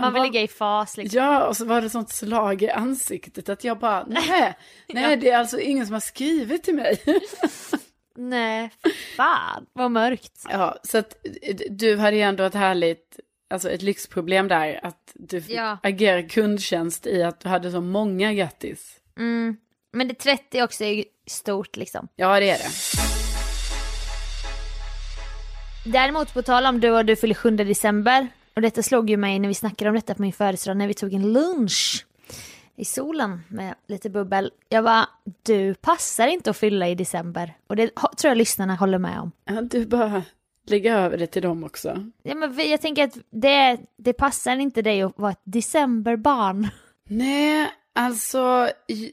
man 0.00 0.12
vill 0.14 0.22
ligga 0.22 0.42
i 0.42 0.48
fas 0.48 0.96
liksom. 0.96 1.18
Ja, 1.22 1.46
och 1.46 1.56
så 1.56 1.64
var 1.64 1.80
det 1.80 1.90
sånt 1.90 2.10
slag 2.10 2.62
i 2.62 2.70
ansiktet 2.70 3.48
att 3.48 3.64
jag 3.64 3.78
bara, 3.78 4.04
nej, 4.08 4.54
nej 4.88 5.16
det 5.16 5.30
är 5.30 5.38
alltså 5.38 5.60
ingen 5.60 5.86
som 5.86 5.92
har 5.92 6.00
skrivit 6.00 6.62
till 6.62 6.74
mig. 6.74 7.02
Nej, 8.16 8.70
fan 9.16 9.66
vad 9.72 9.90
mörkt. 9.90 10.44
Ja, 10.50 10.76
så 10.82 10.98
att 10.98 11.16
du 11.70 11.96
hade 11.96 12.16
ju 12.16 12.22
ändå 12.22 12.44
ett 12.44 12.54
härligt, 12.54 13.20
alltså 13.50 13.70
ett 13.70 13.82
lyxproblem 13.82 14.48
där, 14.48 14.80
att 14.82 15.12
du 15.14 15.42
Ja. 15.48 15.78
agera 15.82 16.22
kundtjänst 16.22 17.06
i 17.06 17.22
att 17.22 17.40
du 17.40 17.48
hade 17.48 17.70
så 17.70 17.80
många 17.80 18.32
grattis. 18.32 18.96
Mm. 19.18 19.56
Men 19.92 20.08
det 20.08 20.14
30 20.14 20.62
också 20.62 20.84
är 20.84 21.04
stort 21.26 21.76
liksom. 21.76 22.08
Ja, 22.16 22.40
det 22.40 22.50
är 22.50 22.58
det. 22.58 22.68
Däremot 25.84 26.34
på 26.34 26.42
tal 26.42 26.66
om 26.66 26.80
du 26.80 26.90
och 26.90 27.04
du 27.04 27.16
fyller 27.16 27.34
7 27.34 27.50
december. 27.50 28.28
Och 28.56 28.62
detta 28.62 28.82
slog 28.82 29.10
ju 29.10 29.16
mig 29.16 29.38
när 29.38 29.48
vi 29.48 29.54
snackade 29.54 29.88
om 29.90 29.94
detta 29.94 30.14
på 30.14 30.22
min 30.22 30.32
födelsedag 30.32 30.76
när 30.76 30.86
vi 30.86 30.94
tog 30.94 31.14
en 31.14 31.32
lunch. 31.32 32.06
I 32.76 32.84
solen 32.84 33.40
med 33.48 33.74
lite 33.88 34.10
bubbel. 34.10 34.50
Jag 34.68 34.84
bara, 34.84 35.08
du 35.42 35.74
passar 35.74 36.26
inte 36.26 36.50
att 36.50 36.56
fylla 36.56 36.88
i 36.88 36.94
december. 36.94 37.54
Och 37.66 37.76
det 37.76 37.90
tror 37.94 38.30
jag 38.30 38.36
lyssnarna 38.36 38.74
håller 38.74 38.98
med 38.98 39.20
om. 39.20 39.32
Ja, 39.44 39.62
du 39.62 39.86
bara 39.86 40.22
lägger 40.66 40.96
över 40.96 41.18
det 41.18 41.26
till 41.26 41.42
dem 41.42 41.64
också. 41.64 42.06
Ja, 42.22 42.34
men 42.34 42.70
jag 42.70 42.80
tänker 42.80 43.04
att 43.04 43.18
det, 43.30 43.78
det 43.98 44.12
passar 44.12 44.56
inte 44.56 44.82
dig 44.82 45.02
att 45.02 45.18
vara 45.18 45.32
ett 45.32 45.42
decemberbarn. 45.44 46.68
Nej, 47.08 47.70
alltså, 47.94 48.68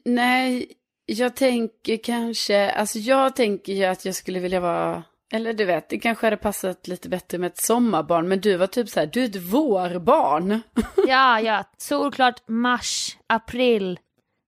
nej, 0.05 0.71
jag 1.05 1.35
tänker 1.35 1.97
kanske, 1.97 2.71
alltså 2.71 2.99
jag 2.99 3.35
tänker 3.35 3.73
ju 3.73 3.85
att 3.85 4.05
jag 4.05 4.15
skulle 4.15 4.39
vilja 4.39 4.59
vara, 4.59 5.03
eller 5.31 5.53
du 5.53 5.65
vet, 5.65 5.89
det 5.89 5.99
kanske 5.99 6.25
hade 6.25 6.37
passat 6.37 6.87
lite 6.87 7.09
bättre 7.09 7.37
med 7.37 7.47
ett 7.47 7.57
sommarbarn, 7.57 8.27
men 8.27 8.39
du 8.39 8.57
var 8.57 8.67
typ 8.67 8.89
så 8.89 8.99
här, 8.99 9.07
du 9.07 9.21
är 9.21 9.25
ett 9.25 9.35
vårbarn. 9.35 10.61
Ja, 11.07 11.41
ja, 11.41 11.63
solklart 11.77 12.47
mars, 12.47 13.17
april. 13.27 13.99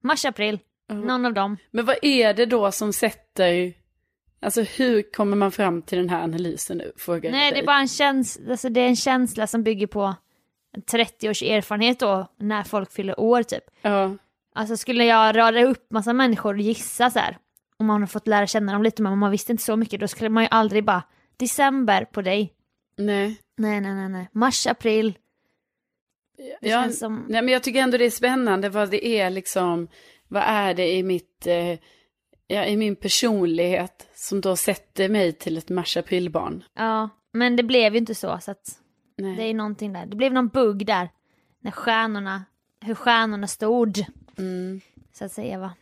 Mars, 0.04 0.26
april. 0.26 0.60
Någon 0.94 1.26
av 1.26 1.34
dem. 1.34 1.58
Men 1.72 1.86
vad 1.86 1.96
är 2.02 2.34
det 2.34 2.46
då 2.46 2.72
som 2.72 2.94
sätter, 2.94 3.74
alltså 4.42 4.62
hur 4.62 5.12
kommer 5.12 5.38
man 5.38 5.52
fram 5.52 5.82
till 5.82 5.98
den 5.98 6.10
här 6.10 6.24
analysen 6.24 6.78
nu? 6.78 6.92
Frågar 6.98 7.32
Nej, 7.32 7.52
det 7.52 7.60
är 7.60 7.66
bara 7.66 7.80
en 7.80 7.88
känsla, 7.88 8.52
alltså 8.52 8.70
det 8.70 8.82
är 8.82 8.88
en 8.88 8.96
känsla 8.96 9.48
som 9.48 9.64
bygger 9.64 9.88
på 9.88 10.16
30 10.92 11.30
års 11.30 11.44
erfarenhet 11.44 12.00
då, 12.00 12.28
när 12.40 12.64
folk 12.64 12.92
fyller 12.92 13.20
år 13.20 13.44
typ. 13.44 13.64
Ja, 13.82 14.18
Alltså 14.56 14.78
skulle 14.78 15.06
jag 15.06 15.38
rada 15.38 15.64
upp 15.64 15.92
massa 15.92 16.14
människor 16.14 16.54
och 16.54 16.62
gissa 16.62 17.10
så 17.10 17.20
här, 17.20 17.38
om 17.82 17.88
man 17.88 18.02
har 18.02 18.08
fått 18.08 18.28
lära 18.28 18.48
känna 18.48 18.74
dem 18.74 18.84
lite 18.84 19.02
men 19.02 19.18
man 19.18 19.32
visste 19.32 19.52
inte 19.52 19.64
så 19.64 19.76
mycket, 19.76 20.00
då 20.00 20.08
skulle 20.08 20.30
man 20.30 20.44
ju 20.44 20.48
aldrig 20.52 20.84
bara 20.86 21.04
december 21.38 22.06
på 22.06 22.22
dig. 22.22 22.54
nej. 22.98 23.38
Nej, 23.58 23.82
nej, 23.82 23.94
nej, 23.94 24.10
nej. 24.10 24.30
Mars, 24.32 24.68
april. 24.68 25.18
Det 26.62 26.68
Ja, 26.70 26.90
som... 26.90 27.26
nej, 27.30 27.42
men 27.42 27.54
jag 27.54 27.64
tycker 27.64 27.80
ändå 27.80 27.98
det 27.98 28.06
är 28.06 28.10
spännande 28.10 28.70
vad 28.70 28.90
det 28.90 29.06
är 29.08 29.30
liksom, 29.30 29.88
vad 30.28 30.44
är 30.46 30.74
det 30.74 30.92
i 30.96 31.04
mitt, 31.04 31.48
eh, 31.48 31.80
ja, 32.48 32.66
i 32.66 32.78
min 32.78 32.96
personlighet 32.96 34.08
som 34.16 34.42
då 34.42 34.56
sätter 34.56 35.10
mig 35.10 35.34
till 35.34 35.58
ett 35.58 35.70
mars-aprilbarn. 35.70 36.64
Ja, 36.74 37.10
men 37.34 37.56
det 37.56 37.64
blev 37.64 37.94
ju 37.94 38.00
inte 38.00 38.16
så, 38.16 38.40
så 38.42 38.52
att 38.52 38.80
Nej. 39.18 39.36
det 39.36 39.44
är 39.44 39.54
någonting 39.54 39.94
där. 39.94 40.06
Det 40.06 40.16
blev 40.16 40.34
någon 40.34 40.48
bugg 40.48 40.86
där, 40.86 41.10
när 41.60 41.72
stjärnorna, 41.72 42.44
hur 42.82 42.96
stjärnorna 42.96 43.48
stod, 43.48 44.06
Mm. 44.38 44.82
så 45.14 45.26
att 45.26 45.32
säga 45.32 45.60
va. 45.60 45.74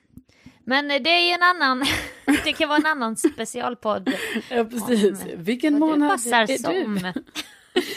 Men 0.70 0.88
det 0.88 1.10
är 1.10 1.28
ju 1.28 1.32
en 1.32 1.44
annan, 1.44 1.86
det 2.44 2.54
kan 2.54 2.70
vara 2.70 2.78
en 2.80 2.86
annan 2.86 3.16
specialpodd. 3.18 4.14
Ja, 4.50 4.64
precis. 4.66 5.22
Om 5.22 5.30
Vilken 5.36 5.80
vad 5.80 5.90
du 5.90 5.94
månad 6.00 6.12
passar 6.12 6.42
är 6.42 6.48
du? 6.48 6.58
som. 6.58 7.00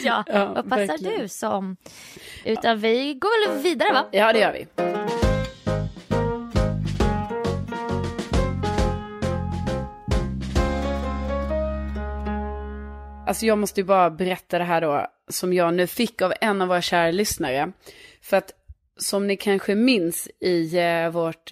ja, 0.03 0.23
Ja, 0.27 0.53
vad 0.55 0.69
passar 0.69 0.87
verkligen. 0.87 1.21
du 1.21 1.27
som? 1.27 1.77
Utan 2.45 2.79
vi 2.79 3.13
går 3.13 3.49
väl 3.53 3.61
vidare 3.63 3.93
va? 3.93 4.05
Ja, 4.11 4.33
det 4.33 4.39
gör 4.39 4.53
vi. 4.53 4.67
Alltså 13.27 13.45
jag 13.45 13.57
måste 13.57 13.79
ju 13.81 13.85
bara 13.85 14.09
berätta 14.09 14.57
det 14.57 14.63
här 14.63 14.81
då, 14.81 15.07
som 15.29 15.53
jag 15.53 15.73
nu 15.73 15.87
fick 15.87 16.21
av 16.21 16.33
en 16.41 16.61
av 16.61 16.67
våra 16.67 16.81
kära 16.81 17.11
lyssnare. 17.11 17.71
För 18.21 18.37
att 18.37 18.51
som 18.97 19.27
ni 19.27 19.37
kanske 19.37 19.75
minns 19.75 20.29
i 20.39 20.77
eh, 20.79 21.09
vårt 21.09 21.51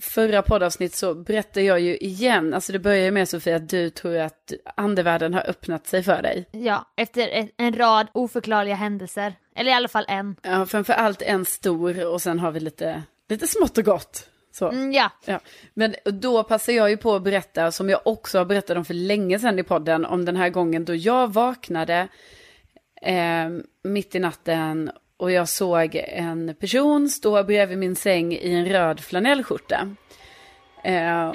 förra 0.00 0.42
poddavsnitt 0.42 0.94
så 0.94 1.14
berättar 1.14 1.60
jag 1.60 1.80
ju 1.80 1.96
igen, 1.96 2.54
alltså 2.54 2.72
det 2.72 2.78
börjar 2.78 3.04
ju 3.04 3.10
med 3.10 3.28
Sofia 3.28 3.56
att 3.56 3.68
du 3.68 3.90
tror 3.90 4.16
att 4.16 4.52
andevärlden 4.76 5.34
har 5.34 5.50
öppnat 5.50 5.86
sig 5.86 6.02
för 6.02 6.22
dig. 6.22 6.48
Ja, 6.52 6.92
efter 6.96 7.28
en- 7.28 7.50
en 7.56 7.72
rad 7.76 8.06
oförklarliga 8.12 8.74
händelser. 8.74 9.34
Eller 9.56 9.70
i 9.70 9.74
alla 9.74 9.88
fall 9.88 10.04
en. 10.08 10.36
Ja, 10.42 10.66
framför 10.66 10.92
allt 10.92 11.22
en 11.22 11.44
stor 11.44 12.06
och 12.06 12.22
sen 12.22 12.38
har 12.38 12.50
vi 12.50 12.60
lite, 12.60 13.02
lite 13.28 13.46
smått 13.46 13.78
och 13.78 13.84
gott. 13.84 14.28
Så. 14.52 14.68
Mm, 14.70 14.92
ja, 14.92 15.10
Ja, 15.24 15.40
men 15.74 15.94
då 16.04 16.42
passar 16.42 16.72
jag 16.72 16.90
ju 16.90 16.96
på 16.96 17.14
att 17.14 17.22
berätta, 17.22 17.72
som 17.72 17.88
jag 17.90 18.00
också 18.04 18.38
har 18.38 18.44
berättat 18.44 18.76
om 18.76 18.84
för 18.84 18.94
länge 18.94 19.38
sedan 19.38 19.58
i 19.58 19.62
podden, 19.62 20.04
om 20.04 20.24
den 20.24 20.36
här 20.36 20.48
gången 20.48 20.84
då 20.84 20.94
jag 20.94 21.32
vaknade 21.32 22.08
eh, 23.02 23.48
mitt 23.84 24.14
i 24.14 24.18
natten 24.18 24.90
och 25.18 25.32
jag 25.32 25.48
såg 25.48 25.94
en 26.08 26.54
person 26.60 27.08
stå 27.08 27.44
bredvid 27.44 27.78
min 27.78 27.96
säng 27.96 28.32
i 28.32 28.54
en 28.54 28.66
röd 28.66 29.00
flanellskjorta. 29.00 29.94
Eh, 30.84 31.32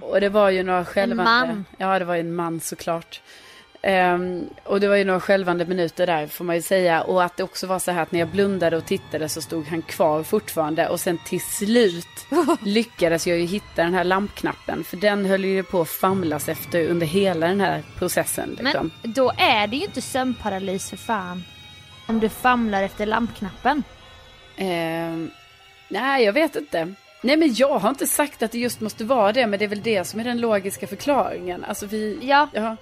och 0.00 0.20
det 0.20 0.28
var 0.28 0.50
ju 0.50 0.62
några 0.62 0.84
självande... 0.84 1.24
man. 1.24 1.64
Ja, 1.78 1.98
det 1.98 2.04
var 2.04 2.14
ju 2.14 2.20
en 2.20 2.34
man 2.34 2.60
såklart. 2.60 3.20
Ehm, 3.82 4.48
och 4.64 4.80
det 4.80 4.88
var 4.88 4.96
ju 4.96 5.04
några 5.04 5.20
skälvande 5.20 5.64
minuter 5.64 6.06
där 6.06 6.26
får 6.26 6.44
man 6.44 6.56
ju 6.56 6.62
säga. 6.62 7.02
Och 7.02 7.24
att 7.24 7.36
det 7.36 7.42
också 7.42 7.66
var 7.66 7.78
så 7.78 7.90
här 7.90 8.02
att 8.02 8.12
när 8.12 8.20
jag 8.20 8.28
blundade 8.28 8.76
och 8.76 8.86
tittade 8.86 9.28
så 9.28 9.42
stod 9.42 9.66
han 9.66 9.82
kvar 9.82 10.22
fortfarande. 10.22 10.88
Och 10.88 11.00
sen 11.00 11.18
till 11.26 11.40
slut 11.40 12.26
lyckades 12.62 13.26
jag 13.26 13.38
ju 13.38 13.44
hitta 13.44 13.82
den 13.82 13.94
här 13.94 14.04
lampknappen. 14.04 14.84
För 14.84 14.96
den 14.96 15.26
höll 15.26 15.44
ju 15.44 15.62
på 15.62 15.80
att 15.80 15.88
famlas 15.88 16.48
efter 16.48 16.88
under 16.88 17.06
hela 17.06 17.46
den 17.46 17.60
här 17.60 17.82
processen. 17.98 18.56
Liksom. 18.60 18.90
Men 19.02 19.12
då 19.12 19.32
är 19.36 19.66
det 19.66 19.76
ju 19.76 19.84
inte 19.84 20.02
sömnparalys 20.02 20.90
för 20.90 20.96
fan. 20.96 21.44
Om 22.10 22.20
du 22.20 22.28
famlar 22.28 22.82
efter 22.82 23.06
lampknappen. 23.06 23.82
Ehm, 24.56 25.30
nej, 25.88 26.24
jag 26.24 26.32
vet 26.32 26.56
inte. 26.56 26.94
Nej, 27.22 27.36
men 27.36 27.54
jag 27.54 27.78
har 27.78 27.88
inte 27.88 28.06
sagt 28.06 28.42
att 28.42 28.52
det 28.52 28.58
just 28.58 28.80
måste 28.80 29.04
vara 29.04 29.32
det. 29.32 29.46
Men 29.46 29.58
det 29.58 29.64
är 29.64 29.68
väl 29.68 29.82
det 29.82 30.04
som 30.04 30.20
är 30.20 30.24
den 30.24 30.40
logiska 30.40 30.86
förklaringen. 30.86 31.64
Alltså 31.64 31.86
vi... 31.86 32.18
Ja. 32.22 32.48
ja. 32.52 32.76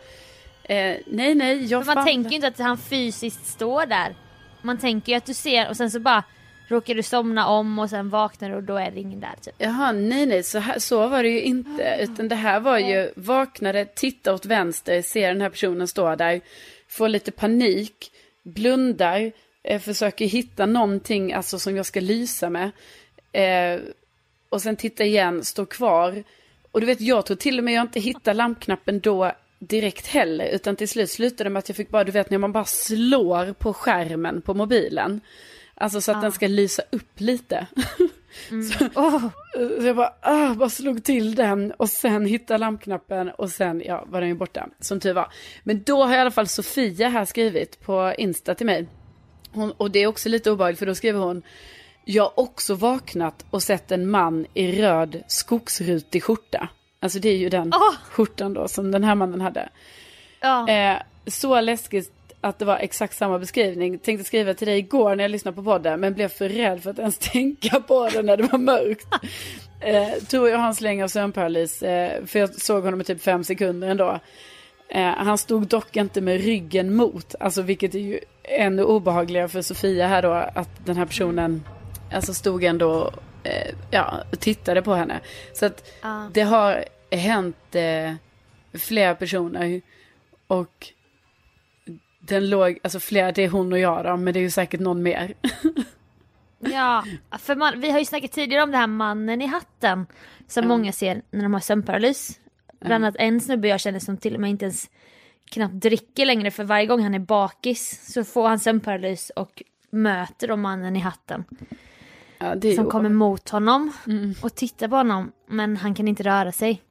Eh, 0.63 0.97
nej, 1.07 1.35
nej, 1.35 1.65
jag 1.65 1.87
För 1.87 1.95
man 1.95 2.07
tänker 2.07 2.31
ju 2.31 2.37
inte 2.37 2.49
att 2.49 2.59
han 2.59 2.79
fysiskt 2.79 3.47
står 3.47 3.87
där. 3.87 4.15
Man 4.63 4.79
tänker 4.79 5.13
ju 5.13 5.19
att 5.19 5.27
du 5.27 5.35
ser 5.35 5.69
och 5.69 5.77
sen 5.77 5.91
så 5.91 6.01
bara 6.01 6.25
råkar 6.69 6.95
du 6.95 7.03
somna 7.03 7.47
om 7.47 7.79
och 7.79 7.91
sen 7.91 8.11
vaknar 8.11 8.51
du 8.51 8.57
och 8.57 8.63
då 8.63 8.77
är 8.77 8.91
det 8.91 9.01
ingen 9.01 9.21
där 9.21 9.35
typ. 9.43 9.55
Jaha, 9.59 9.93
nej, 9.93 10.27
nej, 10.27 10.43
så, 10.43 10.59
här, 10.59 10.79
så 10.79 11.09
var 11.09 11.23
det 11.23 11.29
ju 11.29 11.43
inte. 11.43 11.99
Utan 12.01 12.29
det 12.29 12.35
här 12.35 12.61
var 12.61 12.79
ju, 12.79 13.13
vaknade, 13.17 13.85
titta 13.85 14.35
åt 14.35 14.47
vänster, 14.47 15.03
ser 15.03 15.29
den 15.29 15.41
här 15.41 15.51
personen 15.51 15.89
stå 15.89 16.15
där, 16.15 16.41
får 16.89 17.09
lite 17.09 17.31
panik, 17.31 18.11
blundar, 18.43 19.33
eh, 19.63 19.81
försöker 19.81 20.27
hitta 20.27 20.67
någonting 20.67 21.33
alltså, 21.33 21.59
som 21.59 21.77
jag 21.77 21.87
ska 21.87 22.01
lysa 22.01 22.51
med. 22.51 22.71
Eh, 23.33 23.81
och 24.49 24.63
sen 24.63 24.77
titta 24.77 25.05
igen, 25.05 25.45
står 25.45 25.67
kvar. 25.67 26.25
Och 26.71 26.81
du 26.81 26.87
vet, 26.87 27.01
jag 27.01 27.27
tror 27.27 27.37
till 27.37 27.59
och 27.59 27.65
med 27.65 27.75
jag 27.75 27.85
inte 27.85 28.01
hittar 28.01 28.35
lampknappen 28.35 29.01
då 29.01 29.33
direkt 29.59 30.07
heller. 30.07 30.49
Utan 30.49 30.77
till 30.77 30.89
slut 30.89 31.11
slutade 31.11 31.45
det 31.45 31.51
med 31.51 31.59
att 31.61 31.69
jag 31.69 31.77
fick 31.77 31.91
bara, 31.91 32.05
du 32.05 32.13
vet 32.13 32.31
när 32.31 32.39
man 32.39 32.53
bara 32.53 32.65
slår 32.65 33.53
på 33.53 33.75
skärmen 33.75 34.43
på 34.43 34.55
mobilen. 34.55 35.21
Alltså 35.75 36.01
så 36.01 36.13
att 36.13 36.23
den 36.23 36.33
ska 36.33 36.47
lysa 36.47 36.83
upp 36.91 37.21
lite. 37.21 37.67
Åh, 38.95 39.27
Så 39.81 39.87
jag 39.87 39.97
bara, 39.97 40.15
ah, 40.21 40.55
bara 40.55 40.69
slog 40.69 41.05
till 41.05 41.35
den 41.35 41.73
och 41.73 41.89
sen 41.89 42.27
hittade 42.27 42.59
lampknappen 42.59 43.31
och 43.31 43.51
sen 43.51 43.83
ja, 43.87 44.05
var 44.09 44.21
den 44.21 44.29
ju 44.29 44.35
borta. 44.35 44.69
Som 44.81 45.01
tur 45.01 45.13
var. 45.13 45.33
Men 45.65 45.83
då 45.83 46.05
har 46.05 46.15
i 46.15 46.19
alla 46.19 46.31
fall 46.31 46.47
Sofia 46.49 47.09
här 47.09 47.25
skrivit 47.25 47.81
på 47.81 48.15
Insta 48.19 48.55
till 48.55 48.67
mig. 48.67 48.89
Hon, 49.53 49.73
och 49.73 49.91
det 49.91 49.99
är 49.99 50.07
också 50.07 50.29
lite 50.29 50.51
obehagligt 50.51 50.79
för 50.79 50.87
då 50.87 50.95
skriver 50.95 51.21
hon. 51.21 51.43
Jag 52.05 52.23
har 52.25 52.41
också 52.41 52.75
vaknat 52.75 53.45
och 53.51 53.63
sett 53.63 53.93
en 53.93 54.11
man 54.11 54.47
i 54.55 54.83
röd 54.83 55.23
skogsrutig 55.29 56.23
skjorta. 56.23 56.69
Alltså 57.01 57.19
det 57.19 57.29
är 57.29 57.37
ju 57.37 57.49
den 57.49 57.73
Åh! 57.75 57.95
skjortan 58.11 58.55
då 58.55 58.69
som 58.69 58.91
den 58.91 59.05
här 59.05 59.15
mannen 59.15 59.41
hade. 59.41 59.69
ja. 60.41 60.69
Eh, 60.69 60.97
så 61.27 61.61
läskigt 61.61 62.13
att 62.41 62.59
det 62.59 62.65
var 62.65 62.77
exakt 62.77 63.17
samma 63.17 63.39
beskrivning. 63.39 63.99
Tänkte 63.99 64.25
skriva 64.25 64.55
till 64.55 64.67
dig 64.69 64.79
igår 64.79 65.17
när 65.17 65.25
jag 65.25 65.31
lyssnade 65.31 65.55
på 65.55 65.63
podden. 65.63 66.01
Men 66.01 66.15
blev 66.15 66.29
för 66.29 66.49
rädd 66.49 66.83
för 66.83 66.91
att 66.91 66.99
ens 66.99 67.19
tänka 67.33 67.81
på 67.81 68.09
det 68.09 68.23
när 68.23 68.37
det 68.37 68.43
var 68.43 68.59
mörkt. 68.59 69.07
Eh, 69.81 70.09
tror 70.13 70.49
jag 70.49 70.59
har 70.59 70.67
en 70.69 70.75
släng 70.75 71.03
av 71.03 71.09
sömnparalys. 71.09 71.83
Eh, 71.83 72.25
för 72.27 72.39
jag 72.39 72.55
såg 72.55 72.85
honom 72.85 73.01
i 73.01 73.05
typ 73.05 73.23
fem 73.23 73.45
sekunder 73.45 73.89
ändå. 73.89 74.21
Eh, 74.89 75.03
han 75.07 75.39
stod 75.39 75.67
dock 75.67 75.97
inte 75.97 76.21
med 76.21 76.41
ryggen 76.45 76.95
mot. 76.97 77.35
Alltså 77.41 77.63
vilket 77.63 77.95
är 77.95 77.99
ju 77.99 78.21
ännu 78.43 78.85
obehagligare 78.85 79.49
för 79.49 79.63
Sofia 79.63 80.07
här 80.07 80.23
då. 80.23 80.33
Att 80.33 80.87
den 80.87 80.97
här 80.97 81.07
personen 81.07 81.65
alltså 82.13 82.35
stod 82.35 82.65
ändå 82.65 83.13
eh, 83.45 83.75
ja, 83.91 84.15
tittade 84.39 84.83
på 84.83 84.95
henne. 84.95 85.21
Så 85.53 85.67
att 85.67 85.91
Ja. 86.03 86.31
det 86.35 86.43
har 86.43 86.85
hänt 87.11 87.75
eh, 87.75 88.15
flera 88.79 89.15
personer. 89.15 89.81
Och 90.47 90.87
den 92.29 92.51
låg, 92.51 92.79
alltså 92.83 93.01
flera, 93.01 93.33
det 93.33 93.43
är 93.45 93.49
hon 93.49 93.73
och 93.73 93.79
jag 93.79 94.05
då, 94.05 94.17
men 94.17 94.33
det 94.35 94.39
är 94.39 94.43
ju 94.43 94.51
säkert 94.51 94.81
någon 94.81 95.03
mer. 95.03 95.35
Ja, 96.61 97.05
för 97.39 97.57
man, 97.57 97.81
vi 97.81 97.91
har 97.91 97.99
ju 97.99 98.05
snackat 98.05 98.33
tidigare 98.33 98.63
om 98.63 98.71
det 98.71 98.77
här 98.77 98.87
mannen 98.87 99.43
i 99.43 99.47
hatten. 99.47 100.07
Som 100.47 100.63
Ja. 100.63 100.69
många 100.69 100.93
ser 100.93 101.23
när 101.31 101.43
de 101.43 101.55
har 101.55 101.61
sömnparalys. 101.61 102.41
Bland 102.81 103.05
annat 103.05 103.17
en 103.19 103.41
snubbe 103.41 103.69
jag 103.69 103.81
känner 103.81 103.99
som 103.99 104.17
till 104.17 104.35
och 104.35 104.41
med 104.41 104.51
inte 104.51 104.65
ens 104.65 104.91
knappt 105.51 105.75
dricker 105.75 106.27
längre 106.27 106.51
för 106.51 106.65
varje 106.65 106.87
gång 106.87 107.03
han 107.03 107.15
är 107.15 107.19
bakis 107.19 108.13
så 108.13 108.25
får 108.25 108.49
han 108.49 108.59
sömnparalys 108.59 109.31
och 109.31 109.63
möter 109.91 110.49
då 110.49 110.57
mannen 110.57 110.97
i 110.97 111.01
hatten. 111.01 111.45
Ja, 112.39 112.53
Som 112.53 112.71
ju 112.71 112.85
kommer 112.85 113.09
mot 113.11 113.49
honom 113.49 113.93
Mm. 114.07 114.35
och 114.43 114.55
tittar 114.55 114.89
på 114.89 114.97
honom 114.97 115.33
men 115.49 115.77
han 115.77 115.95
kan 115.95 116.09
inte 116.09 116.23
röra 116.23 116.53
sig. 116.53 116.83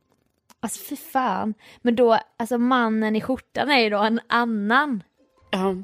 Alltså 0.59 0.79
fy 0.89 0.95
fan. 0.95 1.53
Men 1.81 1.95
då, 1.95 2.19
alltså 2.37 2.57
mannen 2.57 3.15
i 3.15 3.21
skjortan 3.21 3.69
är 3.71 3.79
ju 3.79 3.89
då 3.89 3.97
en 3.97 4.19
annan 4.27 5.03
Ja, 5.51 5.75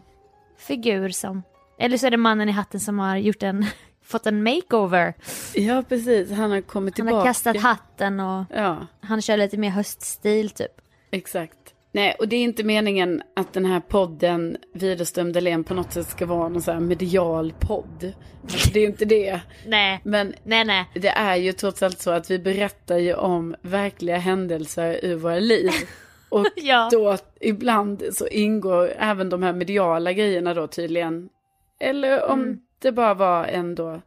figur 0.58 1.10
som, 1.10 1.44
eller 1.80 1.98
så 1.98 2.08
är 2.08 2.12
det 2.12 2.18
mannen 2.18 2.50
i 2.50 2.52
hatten 2.52 2.80
som 2.80 3.00
har 3.00 3.18
gjort 3.18 3.44
en, 3.44 3.66
fått 4.06 4.26
en 4.28 4.44
makeover. 4.44 5.14
ja, 5.56 5.84
precis. 5.90 6.32
Han 6.32 6.52
har 6.52 6.62
kommit 6.62 6.98
Han 6.98 7.08
tillbaka. 7.08 7.16
har 7.18 7.26
kastat 7.26 7.58
hatten 7.62 8.20
och 8.20 8.46
Ja, 8.50 8.88
han 9.02 9.22
kör 9.22 9.38
lite 9.38 9.58
mer 9.58 9.70
höststil 9.70 10.50
typ. 10.50 10.72
exakt. 11.12 11.58
Nej, 11.96 12.16
och 12.20 12.28
det 12.28 12.36
är 12.36 12.44
inte 12.44 12.64
meningen 12.64 13.22
att 13.36 13.54
den 13.54 13.66
här 13.66 13.80
podden, 13.80 14.58
Widerström 14.74 15.34
Dahlén, 15.34 15.64
på 15.64 15.74
något 15.74 15.94
sätt 15.94 16.08
ska 16.08 16.26
vara 16.26 16.50
någon 16.50 16.62
så 16.62 16.72
här 16.72 16.80
medial 16.80 17.54
podd. 17.60 18.14
Alltså, 18.44 18.70
det 18.74 18.80
är 18.80 18.86
inte 18.88 19.06
det. 19.06 19.40
Nej, 19.68 20.00
Men 20.04 20.34
nej, 20.44 20.66
nej. 20.66 20.86
det 20.94 21.08
är 21.08 21.36
ju 21.36 21.52
trots 21.54 21.84
allt 21.84 22.00
så 22.00 22.12
att 22.12 22.32
vi 22.32 22.40
berättar 22.40 22.98
ju 22.98 23.14
om 23.14 23.56
verkliga 23.62 24.18
händelser 24.18 25.00
ur 25.04 25.16
våra 25.16 25.40
liv. 25.40 25.72
Och 26.34 26.46
Ja. 26.56 26.90
då 26.92 27.18
ibland 27.42 28.04
så 28.14 28.28
ingår 28.28 28.94
även 28.98 29.30
de 29.30 29.44
här 29.44 29.54
mediala 29.54 30.14
grejerna 30.14 30.54
då 30.54 30.68
tydligen. 30.68 31.30
Eller 31.80 32.24
om 32.30 32.42
Mm. 32.42 32.60
det 32.80 32.92
bara 32.92 33.14
var 33.14 33.46
en 33.46 33.76
då 33.76 34.02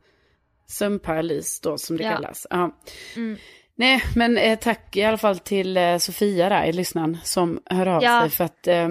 sömnparalys 0.66 1.60
då 1.60 1.78
som 1.78 1.96
det 1.96 2.04
Ja. 2.04 2.12
kallas. 2.12 2.46
Ja. 2.50 2.70
Mm. 3.16 3.36
Nej, 3.74 4.02
men 4.16 4.38
eh, 4.38 4.58
tack 4.58 4.96
i 4.96 5.02
alla 5.04 5.18
fall 5.18 5.38
till 5.38 5.76
eh, 5.76 5.98
Sofia 5.98 6.48
där 6.48 6.64
i 6.64 6.72
lyssnaren 6.72 7.18
som 7.24 7.60
hör 7.64 7.86
av 7.86 8.02
Ja. 8.02 8.20
sig 8.22 8.30
för 8.30 8.44
att 8.44 8.66
eh, 8.66 8.88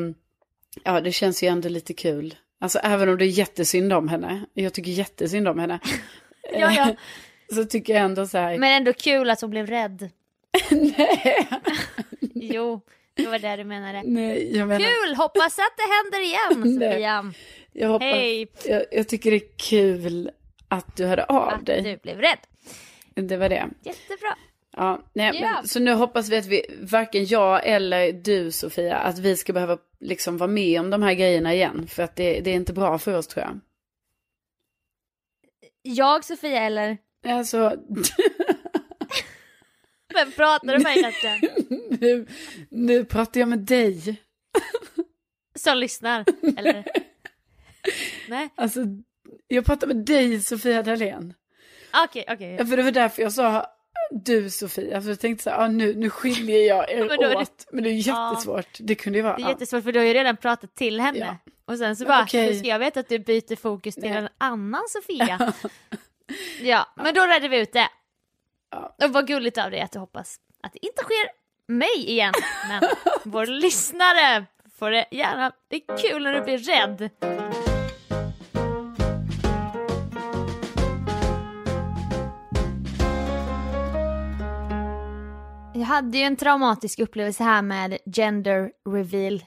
ja, 0.83 1.01
det 1.01 1.11
känns 1.11 1.43
ju 1.43 1.47
ändå 1.47 1.69
lite 1.69 1.93
kul. 1.93 2.35
Alltså 2.59 2.79
även 2.79 3.09
om 3.09 3.17
det 3.17 3.25
är 3.25 3.27
jättesynd 3.27 3.93
om 3.93 4.07
henne, 4.07 4.45
jag 4.53 4.73
tycker 4.73 4.91
jättesynd 4.91 5.47
om 5.47 5.59
henne. 5.59 5.79
Ja, 6.53 6.71
ja. 6.71 6.95
Så 7.55 7.65
tycker 7.65 7.93
jag 7.93 8.03
ändå 8.03 8.27
så 8.27 8.37
här, 8.37 8.57
Men 8.57 8.71
ändå 8.73 8.93
kul 8.93 9.29
att 9.29 9.41
hon 9.41 9.49
blev 9.49 9.67
rädd. 9.67 10.09
nej, 10.71 11.47
Jo, 12.33 12.81
det 13.15 13.27
var 13.27 13.39
det 13.39 13.55
du 13.55 13.63
menade. 13.63 14.01
nej, 14.05 14.57
jag 14.57 14.67
menar, 14.67 14.79
Kul, 14.79 15.15
hoppas 15.15 15.59
att 15.59 15.73
det 15.77 15.83
händer 15.95 16.19
igen. 16.23 16.79
Sofia. 16.91 17.33
jag 17.73 17.89
hoppas, 17.89 18.05
Hej, 18.05 18.47
jag, 18.65 18.85
jag 18.91 19.07
tycker 19.07 19.31
det 19.31 19.37
är 19.37 19.57
kul 19.57 20.31
att 20.67 20.95
du 20.97 21.05
hörde 21.05 21.23
av 21.25 21.47
att 21.47 21.65
dig. 21.65 21.81
du 21.81 21.97
blev 21.97 22.17
rädd. 22.21 22.39
Det 23.15 23.37
var 23.37 23.49
det. 23.49 23.69
Jättebra. 23.83 24.35
Ja, 24.77 25.01
nej, 25.13 25.31
Ja. 25.41 25.51
Men, 25.55 25.67
så 25.67 25.79
nu 25.79 25.93
hoppas 25.93 26.29
vi 26.29 26.37
att 26.37 26.45
vi, 26.45 26.65
varken 26.81 27.25
jag 27.25 27.67
eller 27.67 28.11
du 28.13 28.51
Sofia, 28.51 28.97
att 28.97 29.19
vi 29.19 29.37
ska 29.37 29.53
behöva 29.53 29.77
liksom 29.99 30.37
vara 30.37 30.49
med 30.51 30.79
om 30.79 30.89
de 30.89 31.03
här 31.03 31.13
grejerna 31.13 31.53
igen. 31.53 31.87
För 31.87 32.03
att 32.03 32.15
det, 32.15 32.39
det 32.39 32.49
är 32.49 32.55
inte 32.55 32.73
bra 32.73 32.97
för 32.97 33.17
oss 33.17 33.27
tror 33.27 33.45
jag. 33.45 33.59
Jag 35.81 36.25
Sofia 36.25 36.61
eller? 36.61 36.97
Alltså, 37.27 37.73
Vem 40.15 40.31
pratar 40.31 40.77
du 40.77 40.83
med 40.83 40.97
egentligen? 40.97 41.39
nu, 42.01 42.27
nu 42.69 43.05
pratar 43.05 43.39
jag 43.39 43.49
med 43.49 43.59
dig. 43.59 44.21
Som 45.59 45.77
lyssnar, 45.77 46.25
eller? 46.57 46.83
Nej, 48.29 48.49
Alltså, 48.55 48.79
jag 49.47 49.65
pratar 49.65 49.87
med 49.87 49.95
dig 49.97 50.39
Sofia 50.41 50.83
Dalén. 50.83 51.33
okej, 52.05 52.25
okej. 52.29 52.55
Ja, 52.59 52.65
för 52.65 52.77
det 52.77 52.83
var 52.83 52.91
därför 52.91 53.21
jag 53.21 53.33
sa 53.33 53.65
du 54.11 54.49
Sofia. 54.49 55.01
För 55.01 55.09
jag 55.09 55.19
tänkte 55.19 55.43
så 55.43 55.49
här, 55.49 55.57
ah, 55.59 55.67
nu, 55.67 55.93
nu 55.93 56.09
skiljer 56.09 56.67
jag 56.67 56.91
er 56.91 56.99
Men 57.07 57.11
är 57.11 57.29
det- 57.29 57.35
åt. 57.35 57.67
Men 57.71 57.83
det 57.83 57.89
är 57.89 57.93
jättesvårt. 57.93 58.77
Det 58.79 58.95
kunde 58.95 59.19
ju 59.19 59.23
vara. 59.23 59.37
Det 59.37 59.43
är 59.43 59.49
jättesvårt 59.49 59.83
för 59.83 59.91
du 59.91 59.99
har 59.99 60.05
ju 60.05 60.13
redan 60.13 60.37
pratat 60.37 60.75
till 60.75 60.99
henne. 60.99 61.19
Ja. 61.19 61.37
Och 61.65 61.77
sen 61.77 61.95
så 61.95 62.05
bara, 62.05 62.23
hur 62.23 62.53
ska 62.53 62.67
jag 62.67 62.79
veta 62.79 62.99
att 62.99 63.09
du 63.09 63.19
byter 63.19 63.55
fokus 63.55 63.95
till 63.95 64.03
Nej. 64.09 64.17
en 64.17 64.29
annan 64.37 64.83
Sofia? 64.89 65.53
ja, 66.61 66.93
men 66.95 67.13
då 67.15 67.21
redde 67.25 67.47
vi 67.47 67.59
ut 67.59 67.73
det. 67.73 67.87
Ja. 68.71 68.95
Och 69.03 69.13
vad 69.13 69.27
gulligt 69.27 69.57
av 69.57 69.71
dig 69.71 69.81
att 69.81 69.91
du 69.91 69.99
hoppas 69.99 70.39
att 70.63 70.73
det 70.73 70.85
inte 70.85 71.03
sker 71.03 71.29
mig 71.67 72.09
igen. 72.09 72.33
Men 72.69 72.83
vår 73.23 73.45
lyssnare 73.45 74.45
får 74.79 74.91
det 74.91 75.05
gärna, 75.11 75.51
det 75.67 75.75
är 75.75 75.97
kul 75.97 76.23
när 76.23 76.33
du 76.33 76.41
blir 76.41 76.57
rädd. 76.57 77.09
Jag 85.73 85.85
hade 85.85 86.17
ju 86.17 86.23
en 86.23 86.35
traumatisk 86.35 86.99
upplevelse 86.99 87.43
här 87.43 87.61
med 87.61 87.97
gender 88.15 88.71
reveal 88.89 89.43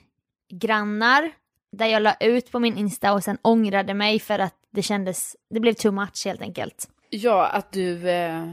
grannar. 0.52 1.30
Där 1.72 1.86
jag 1.86 2.02
la 2.02 2.14
ut 2.20 2.52
på 2.52 2.58
min 2.58 2.76
Insta 2.76 3.12
och 3.12 3.24
sen 3.24 3.38
ångrade 3.42 3.94
mig 3.94 4.20
för 4.20 4.38
att 4.38 4.54
det 4.70 4.82
kändes, 4.82 5.36
det 5.50 5.60
blev 5.60 5.72
too 5.72 5.92
much 5.92 6.22
helt 6.24 6.42
enkelt. 6.42 6.88
Ja, 7.10 7.46
att 7.46 7.72
du... 7.72 8.10
Eh, 8.10 8.52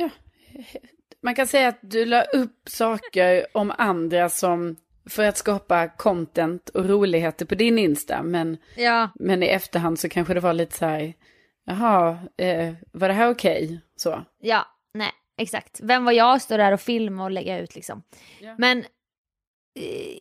ja, 0.00 0.10
man 1.22 1.34
kan 1.34 1.46
säga 1.46 1.68
att 1.68 1.78
du 1.82 2.04
la 2.04 2.22
upp 2.22 2.68
saker 2.68 3.46
om 3.52 3.72
andra 3.78 4.28
som 4.28 4.76
för 5.10 5.24
att 5.24 5.36
skapa 5.36 5.88
content 5.88 6.68
och 6.68 6.88
roligheter 6.88 7.46
på 7.46 7.54
din 7.54 7.78
Insta. 7.78 8.22
Men, 8.22 8.56
Ja, 8.76 9.08
men 9.14 9.42
i 9.42 9.46
efterhand 9.46 9.98
så 9.98 10.08
kanske 10.08 10.34
det 10.34 10.40
var 10.40 10.52
lite 10.52 10.76
så 10.76 10.86
här, 10.86 11.14
jaha, 11.64 12.18
eh, 12.36 12.74
var 12.92 13.08
det 13.08 13.14
här 13.14 13.30
okej? 13.30 13.80
Så. 13.96 14.24
ja, 14.40 14.66
nej, 14.94 15.10
exakt. 15.38 15.80
Vem 15.82 16.04
var 16.04 16.12
jag 16.12 16.34
att 16.34 16.42
stå 16.42 16.56
där 16.56 16.72
och 16.72 16.80
filma 16.80 17.24
och 17.24 17.30
lägga 17.30 17.58
ut 17.58 17.74
liksom? 17.74 18.02
Ja. 18.40 18.54
Men 18.58 18.84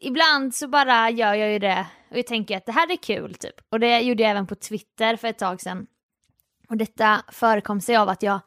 ibland 0.02 0.56
så 0.56 0.68
bara 0.68 1.10
gör 1.10 1.34
jag 1.34 1.52
ju 1.52 1.60
det 1.60 1.88
och 2.10 2.18
jag 2.18 2.28
tänker 2.28 2.58
att 2.58 2.65
det 2.65 2.72
här 2.72 2.92
är 2.92 2.96
kul 2.96 3.34
typ. 3.34 3.56
Och 3.70 3.80
det 3.80 4.00
gjorde 4.00 4.24
jag 4.24 4.32
även 4.32 4.48
på 4.48 4.56
Twitter 4.56 5.15
för 5.15 5.28
ett 5.28 5.38
tag 5.38 5.62
sedan. 5.62 5.88
Och 6.70 6.78
detta 6.78 7.24
förekom 7.32 7.82
sig 7.82 7.98
av 7.98 8.10
att 8.10 8.24
jag 8.24 8.39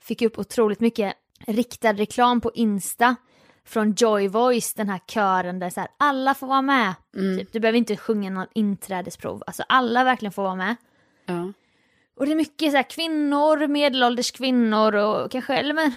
fick 0.00 0.22
upp 0.22 0.38
otroligt 0.38 0.80
mycket 0.80 1.14
riktad 1.46 1.92
reklam 1.92 2.40
på 2.40 2.50
Insta 2.54 3.16
från 3.64 3.94
Joy 3.94 4.28
Voice, 4.28 4.74
den 4.74 4.88
här 4.88 5.00
kören 5.06 5.58
där 5.58 5.70
så 5.70 5.80
här, 5.80 5.88
alla 5.96 6.34
får 6.34 6.46
vara 6.46 6.62
med. 6.62 6.94
Typ. 7.12 7.52
Du 7.52 7.60
behöver 7.60 7.78
inte 7.78 7.96
sjunga 7.96 8.30
någon 8.30 8.46
inträdesprov, 8.54 9.42
alltså 9.46 9.62
alla 9.68 10.04
verkligen 10.04 10.32
får 10.32 10.42
vara 10.42 10.54
med. 10.54 10.76
Ja. 11.26 11.52
Och 12.16 12.26
det 12.26 12.32
är 12.32 12.36
mycket 12.36 12.70
så 12.70 12.76
här 12.76 12.90
kvinnor, 12.90 13.66
medelålders 13.66 14.30
kvinnor 14.30 14.94
och 14.94 15.30
kanske, 15.30 15.54
eller 15.54 15.74
men 15.74 15.92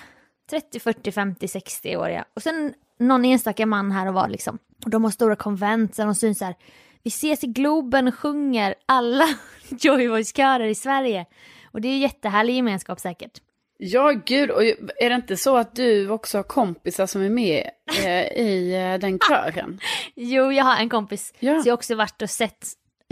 30, 0.49 0.79
40, 0.79 1.11
50, 1.11 1.45
60-åriga. 1.45 2.25
Och 2.33 2.41
sen 2.41 2.73
någon 2.99 3.25
enstaka 3.25 3.65
man 3.65 3.91
här 3.91 4.07
och 4.07 4.13
var 4.13 4.27
liksom. 4.27 4.59
Och 4.85 4.89
de 4.89 5.03
har 5.03 5.11
stora 5.11 5.35
konvent 5.35 5.95
där 5.95 6.05
de 6.05 6.15
syns 6.15 6.37
så 6.37 6.45
här. 6.45 6.55
Vi 7.03 7.07
ses 7.07 7.43
i 7.43 7.47
Globen 7.47 8.07
och 8.07 8.15
sjunger 8.15 8.75
alla 8.85 9.25
Joy 9.69 10.07
Voice-körer 10.07 10.67
i 10.67 10.75
Sverige. 10.75 11.25
Och 11.71 11.81
det 11.81 11.87
är 11.87 11.91
ju 11.91 11.97
jättehärlig 11.97 12.55
gemenskap 12.55 12.99
säkert. 12.99 13.41
Ja, 13.77 14.12
gud, 14.25 14.51
och 14.51 14.63
är 14.63 15.09
det 15.09 15.15
inte 15.15 15.38
så 15.38 15.57
att 15.57 15.75
du 15.75 16.09
också 16.09 16.38
har 16.38 16.43
kompisar 16.43 17.05
som 17.05 17.21
är 17.21 17.29
med 17.29 17.69
eh, 18.03 18.23
i 18.43 18.73
eh, 18.75 18.99
den 18.99 19.19
kören? 19.29 19.79
Jo, 20.15 20.51
jag 20.51 20.63
har 20.63 20.77
en 20.77 20.89
kompis. 20.89 21.33
Ja. 21.39 21.62
Så 21.62 21.67
jag 21.67 21.71
har 21.71 21.77
också 21.77 21.95
varit 21.95 22.21
och 22.21 22.29
sett 22.29 22.67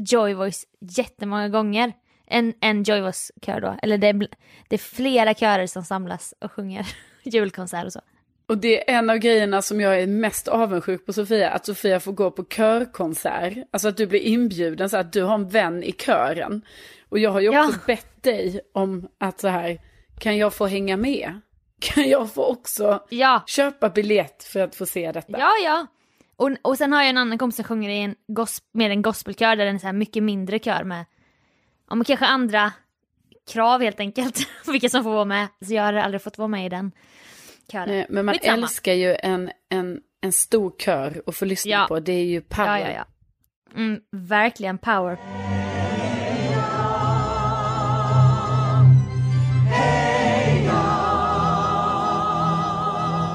Joy 0.09 0.33
Voice 0.33 0.65
jättemånga 0.97 1.49
gånger. 1.49 1.93
En, 2.27 2.53
en 2.61 2.83
Joy 2.83 3.01
Voice-kör 3.01 3.61
då. 3.61 3.75
Eller 3.81 3.97
det 3.97 4.07
är, 4.07 4.13
det 4.69 4.75
är 4.75 4.77
flera 4.77 5.33
körer 5.33 5.67
som 5.67 5.83
samlas 5.83 6.33
och 6.41 6.51
sjunger 6.51 6.87
julkonsert 7.23 7.85
och 7.85 7.93
så. 7.93 8.01
Och 8.47 8.57
det 8.57 8.89
är 8.91 8.97
en 8.97 9.09
av 9.09 9.17
grejerna 9.17 9.61
som 9.61 9.81
jag 9.81 9.99
är 10.01 10.07
mest 10.07 10.47
avundsjuk 10.47 11.05
på 11.05 11.13
Sofia, 11.13 11.49
att 11.49 11.65
Sofia 11.65 11.99
får 11.99 12.11
gå 12.11 12.31
på 12.31 12.43
körkonsert. 12.43 13.53
Alltså 13.71 13.87
att 13.87 13.97
du 13.97 14.07
blir 14.07 14.19
inbjuden 14.19 14.89
så 14.89 14.97
att 14.97 15.13
du 15.13 15.23
har 15.23 15.35
en 15.35 15.49
vän 15.49 15.83
i 15.83 15.91
kören. 15.91 16.61
Och 17.09 17.19
jag 17.19 17.31
har 17.31 17.39
ju 17.39 17.49
också 17.49 17.79
Ja. 17.79 17.83
bett 17.87 18.23
dig 18.23 18.61
om 18.73 19.07
att 19.17 19.39
så 19.39 19.47
här, 19.47 19.79
kan 20.21 20.37
jag 20.37 20.53
få 20.53 20.67
hänga 20.67 20.97
med? 20.97 21.39
Kan 21.79 22.09
jag 22.09 22.33
få 22.33 22.45
också 22.45 23.03
Ja, 23.09 23.43
köpa 23.47 23.89
biljett 23.89 24.43
för 24.43 24.59
att 24.59 24.75
få 24.75 24.85
se 24.85 25.11
detta? 25.11 25.39
ja, 25.39 25.51
ja. 25.63 25.87
Och, 26.35 26.49
och 26.61 26.77
sen 26.77 26.93
har 26.93 27.01
jag 27.01 27.09
en 27.09 27.17
annan 27.17 27.37
kompis 27.37 27.55
som 27.55 27.65
sjunger 27.65 27.89
i 27.89 27.97
en 27.99 28.15
med 28.73 28.91
en 28.91 29.01
gospelkör 29.01 29.55
där 29.55 29.65
det 29.65 29.71
är 29.71 29.77
så 29.77 29.85
här 29.85 29.93
mycket 29.93 30.23
mindre 30.23 30.59
kör 30.59 30.83
med, 30.83 31.05
ja 31.89 31.95
men 31.95 32.05
kanske 32.05 32.25
andra 32.25 32.71
krav 33.51 33.81
helt 33.81 33.99
enkelt. 33.99 34.39
Vilka 34.67 34.89
som 34.89 35.03
får 35.03 35.11
vara 35.13 35.25
med. 35.25 35.47
Så 35.65 35.73
jag 35.73 35.83
har 35.83 35.93
aldrig 35.93 36.21
fått 36.21 36.37
vara 36.37 36.47
med 36.47 36.65
i 36.65 36.69
den 36.69 36.91
kören. 37.71 37.89
Nej, 37.89 38.05
Men 38.09 38.25
man 38.25 38.35
Skitsamma. 38.35 38.57
älskar 38.63 38.93
ju 38.93 39.15
en, 39.15 39.51
en, 39.69 39.99
en 40.21 40.31
stor 40.31 40.73
kör 40.79 41.23
att 41.27 41.35
få 41.35 41.45
lyssna 41.45 41.71
Ja. 41.71 41.85
på. 41.87 41.99
Det 41.99 42.11
är 42.13 42.25
ju 42.25 42.41
power. 42.41 42.79
Ja, 42.79 42.87
ja, 42.89 42.91
ja. 42.93 43.05
Mm, 43.75 44.01
verkligen 44.11 44.77
power. 44.77 45.17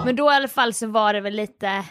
Men 0.07 0.17
då 0.17 0.33
i 0.33 0.35
alla 0.35 0.49
fall 0.49 0.75
så 0.75 0.87
var 0.87 1.13
det 1.13 1.21
väl 1.21 1.35
lite... 1.35 1.85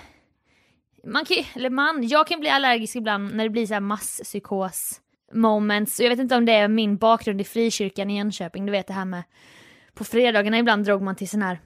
Man 1.03 1.25
kan 1.25 1.37
eller 1.55 1.69
man, 1.69 2.07
jag 2.07 2.27
kan 2.27 2.39
bli 2.39 2.49
allergisk 2.49 2.95
ibland 2.95 3.35
när 3.35 3.43
det 3.43 3.49
blir 3.49 3.67
så 3.67 3.73
här 3.73 3.81
masspsykos 3.81 5.01
moments. 5.33 5.99
Och 5.99 6.05
jag 6.05 6.09
vet 6.09 6.19
inte 6.19 6.35
om 6.35 6.45
det 6.45 6.53
är 6.53 6.67
min 6.67 6.97
bakgrund 6.97 7.41
i 7.41 7.43
frikyrkan 7.43 8.09
i 8.09 8.17
Jönköping, 8.17 8.65
du 8.65 8.71
vet 8.71 8.87
det 8.87 8.93
här 8.93 9.05
med 9.05 9.23
på 9.93 10.03
fredagarna 10.03 10.59
ibland 10.59 10.85
drog 10.85 11.01
man 11.01 11.15
till 11.15 11.29
sån 11.29 11.41
här 11.41 11.59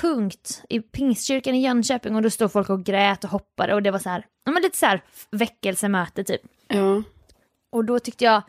punkt 0.00 0.62
i 0.68 0.80
pingstkyrkan 0.80 1.54
i 1.54 1.62
Jönköping 1.62 2.16
och 2.16 2.22
då 2.22 2.30
stod 2.30 2.52
folk 2.52 2.70
och 2.70 2.84
grät 2.84 3.24
och 3.24 3.30
hoppade 3.30 3.74
och 3.74 3.82
det 3.82 3.90
var 3.90 3.98
så 3.98 4.08
här, 4.08 4.26
ja 4.44 4.52
men 4.52 4.62
lite 4.62 4.78
så 4.78 4.86
här 4.86 5.02
väckelsemöte 5.30 6.24
typ. 6.24 6.40
Ja. 6.68 7.02
Och 7.70 7.84
då 7.84 7.98
tyckte 7.98 8.24
jag 8.24 8.42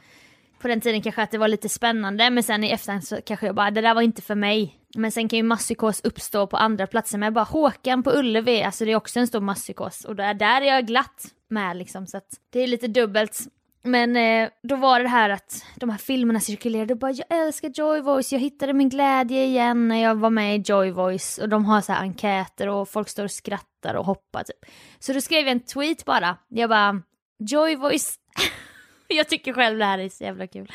på 0.63 0.67
den 0.67 0.81
tiden 0.81 1.01
kanske 1.01 1.21
att 1.21 1.31
det 1.31 1.37
var 1.37 1.47
lite 1.47 1.69
spännande 1.69 2.29
men 2.29 2.43
sen 2.43 2.63
i 2.63 2.69
efterhand 2.69 3.03
så 3.03 3.21
kanske 3.25 3.45
jag 3.45 3.55
bara, 3.55 3.71
det 3.71 3.81
där 3.81 3.93
var 3.93 4.01
inte 4.01 4.21
för 4.21 4.35
mig. 4.35 4.79
Men 4.95 5.11
sen 5.11 5.29
kan 5.29 5.37
ju 5.37 5.43
masspsykos 5.43 6.01
uppstå 6.03 6.47
på 6.47 6.57
andra 6.57 6.87
platser 6.87 7.17
men 7.17 7.27
jag 7.27 7.33
bara 7.33 7.43
Håkan 7.43 8.03
på 8.03 8.11
Ullevi, 8.11 8.63
alltså 8.63 8.85
det 8.85 8.91
är 8.91 8.95
också 8.95 9.19
en 9.19 9.27
stor 9.27 9.41
masspsykos 9.41 10.05
och 10.05 10.15
där, 10.15 10.33
där 10.33 10.61
är 10.61 10.65
jag 10.65 10.87
glatt 10.87 11.25
med 11.49 11.77
liksom 11.77 12.07
så 12.07 12.17
att 12.17 12.27
det 12.49 12.59
är 12.59 12.67
lite 12.67 12.87
dubbelt. 12.87 13.39
Men 13.83 14.15
eh, 14.15 14.49
då 14.63 14.75
var 14.75 14.99
det 14.99 15.07
här 15.07 15.29
att 15.29 15.65
de 15.75 15.89
här 15.89 15.97
filmerna 15.97 16.39
cirkulerade 16.39 16.93
och 16.93 16.99
bara 16.99 17.11
jag 17.11 17.45
älskar 17.45 17.71
Joy 17.75 18.01
Voice, 18.01 18.31
jag 18.31 18.39
hittade 18.39 18.73
min 18.73 18.89
glädje 18.89 19.45
igen 19.45 19.87
när 19.87 20.03
jag 20.03 20.15
var 20.15 20.29
med 20.29 20.55
i 20.55 20.63
Joy 20.65 20.91
Voice 20.91 21.37
och 21.37 21.49
de 21.49 21.65
har 21.65 21.81
så 21.81 21.93
här 21.93 22.01
enkäter 22.01 22.67
och 22.67 22.89
folk 22.89 23.09
står 23.09 23.23
och 23.23 23.31
skrattar 23.31 23.93
och 23.93 24.05
hoppar 24.05 24.43
typ. 24.43 24.71
Så 24.99 25.13
då 25.13 25.21
skrev 25.21 25.39
jag 25.39 25.51
en 25.51 25.59
tweet 25.59 26.05
bara, 26.05 26.37
jag 26.47 26.69
bara 26.69 27.01
Joy 27.39 27.75
Voice 27.75 28.15
jag 29.07 29.29
tycker 29.29 29.53
själv 29.53 29.77
det 29.79 29.85
här 29.85 29.99
är 29.99 30.09
så 30.09 30.23
jävla 30.23 30.47
kul. 30.47 30.71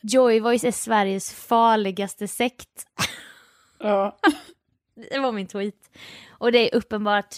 Joy 0.00 0.40
Voice 0.40 0.64
är 0.64 0.70
Sveriges 0.72 1.32
farligaste 1.34 2.28
sekt. 2.28 2.86
ja. 3.78 4.18
Det 5.10 5.18
var 5.18 5.32
min 5.32 5.46
tweet. 5.46 5.90
Och 6.30 6.52
det 6.52 6.58
är 6.58 6.76
uppenbart 6.76 7.34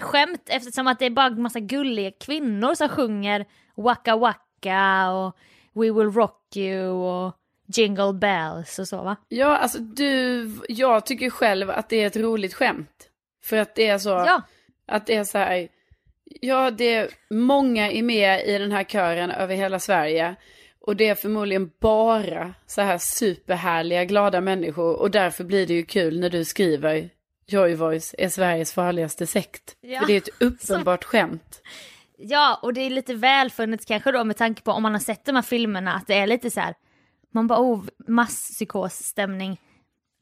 skämt 0.00 0.42
eftersom 0.46 0.86
att 0.86 0.98
det 0.98 1.06
är 1.06 1.10
bara 1.10 1.30
massa 1.30 1.60
gulliga 1.60 2.10
kvinnor 2.10 2.74
som 2.74 2.88
sjunger 2.88 3.46
Waka 3.74 4.16
Waka 4.16 5.10
och 5.10 5.36
We 5.72 5.92
Will 5.92 6.10
Rock 6.12 6.56
You 6.56 6.88
och 6.88 7.36
Jingle 7.66 8.12
Bells 8.12 8.78
och 8.78 8.88
så 8.88 9.02
va? 9.02 9.16
Ja, 9.28 9.56
alltså 9.56 9.78
du, 9.78 10.50
jag 10.68 11.06
tycker 11.06 11.30
själv 11.30 11.70
att 11.70 11.88
det 11.88 11.96
är 12.02 12.06
ett 12.06 12.16
roligt 12.16 12.54
skämt. 12.54 13.08
För 13.42 13.56
att 13.56 13.74
det 13.74 13.86
är 13.86 13.98
så, 13.98 14.08
Ja, 14.08 14.42
att 14.86 15.06
det 15.06 15.14
är 15.14 15.24
så 15.24 15.38
här, 15.38 15.68
ja 16.40 16.70
det 16.70 16.94
är 16.94 17.10
många 17.30 17.90
är 17.90 18.02
med 18.02 18.46
i 18.46 18.58
den 18.58 18.72
här 18.72 18.84
kören 18.84 19.30
över 19.30 19.54
hela 19.54 19.78
Sverige. 19.78 20.36
Och 20.80 20.96
det 20.96 21.08
är 21.08 21.14
förmodligen 21.14 21.70
bara 21.80 22.54
så 22.66 22.80
här 22.82 22.98
superhärliga, 22.98 24.04
glada 24.04 24.40
människor. 24.40 24.96
Och 24.96 25.10
därför 25.10 25.44
blir 25.44 25.66
det 25.66 25.74
ju 25.74 25.82
kul 25.82 26.20
när 26.20 26.30
du 26.30 26.44
skriver 26.44 27.10
Joy 27.46 27.74
Voice 27.74 28.14
är 28.18 28.28
Sveriges 28.28 28.72
farligaste 28.72 29.26
sekt. 29.26 29.76
Ja. 29.80 30.00
För 30.00 30.06
det 30.06 30.12
är 30.12 30.18
ett 30.18 30.28
uppenbart 30.42 31.04
skämt. 31.04 31.62
ja 32.16 32.60
och 32.62 32.74
det 32.74 32.80
är 32.80 32.90
lite 32.90 33.14
välfunnet 33.14 33.86
kanske 33.86 34.12
då 34.12 34.24
med 34.24 34.36
tanke 34.36 34.62
på 34.62 34.72
om 34.72 34.82
man 34.82 34.92
har 34.92 35.00
sett 35.00 35.24
de 35.24 35.34
här 35.34 35.42
filmerna 35.42 35.94
att 35.94 36.06
det 36.06 36.14
är 36.14 36.26
lite 36.26 36.50
så 36.50 36.60
här 36.60 36.74
man 37.32 37.46
bara 37.46 37.60
oh 37.60 37.84
masspsykosstämning. 38.08 39.60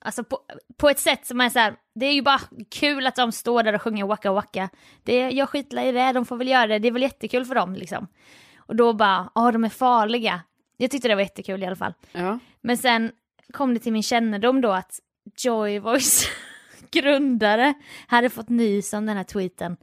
Alltså 0.00 0.24
på, 0.24 0.38
på 0.76 0.88
ett 0.88 0.98
sätt 0.98 1.26
som 1.26 1.40
är 1.40 1.48
så 1.48 1.58
här, 1.58 1.76
det 1.94 2.06
är 2.06 2.12
ju 2.12 2.22
bara 2.22 2.40
kul 2.70 3.06
att 3.06 3.16
de 3.16 3.32
står 3.32 3.62
där 3.62 3.72
och 3.72 3.82
sjunger 3.82 4.06
Waka 4.06 4.32
Waka. 4.32 4.68
Det, 5.02 5.30
jag 5.30 5.48
skitlar 5.48 5.82
i 5.82 5.92
det, 5.92 6.12
de 6.12 6.24
får 6.24 6.36
väl 6.36 6.48
göra 6.48 6.66
det, 6.66 6.78
det 6.78 6.88
är 6.88 6.92
väl 6.92 7.02
jättekul 7.02 7.44
för 7.44 7.54
dem 7.54 7.74
liksom. 7.74 8.06
Och 8.56 8.76
då 8.76 8.92
bara, 8.92 9.32
ja 9.34 9.52
de 9.52 9.64
är 9.64 9.68
farliga. 9.68 10.40
Jag 10.76 10.90
tyckte 10.90 11.08
det 11.08 11.14
var 11.14 11.22
jättekul 11.22 11.62
i 11.62 11.66
alla 11.66 11.76
fall. 11.76 11.94
Ja. 12.12 12.38
Men 12.60 12.76
sen 12.76 13.12
kom 13.52 13.74
det 13.74 13.80
till 13.80 13.92
min 13.92 14.02
kännedom 14.02 14.60
då 14.60 14.70
att 14.70 15.00
Joy 15.38 15.78
Voice 15.78 16.28
grundare 16.90 17.74
hade 18.06 18.30
fått 18.30 18.48
nys 18.48 18.92
om 18.92 19.06
den 19.06 19.16
här 19.16 19.24
tweeten 19.24 19.76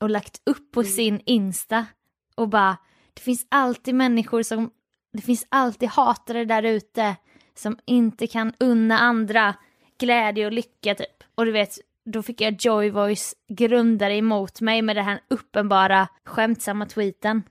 och 0.00 0.10
lagt 0.10 0.40
upp 0.44 0.72
på 0.72 0.84
sin 0.84 1.20
Insta 1.26 1.86
och 2.34 2.48
bara 2.48 2.76
det 3.14 3.20
finns 3.20 3.46
alltid 3.48 3.94
människor 3.94 4.42
som 4.42 4.70
det 5.12 5.22
finns 5.22 5.46
alltid 5.48 5.88
hatare 5.88 6.44
där 6.44 6.62
ute 6.62 7.16
som 7.58 7.78
inte 7.84 8.26
kan 8.26 8.52
unna 8.60 8.98
andra 8.98 9.54
glädje 9.98 10.46
och 10.46 10.52
lycka 10.52 10.94
typ. 10.94 11.24
Och 11.34 11.44
du 11.44 11.52
vet, 11.52 11.78
då 12.04 12.22
fick 12.22 12.40
jag 12.40 12.56
Joy 12.58 12.90
Voice 12.90 13.34
grundare 13.48 14.16
emot 14.16 14.60
mig 14.60 14.82
med 14.82 14.96
den 14.96 15.04
här 15.04 15.20
uppenbara 15.28 16.08
skämtsamma 16.24 16.86
tweeten. 16.86 17.42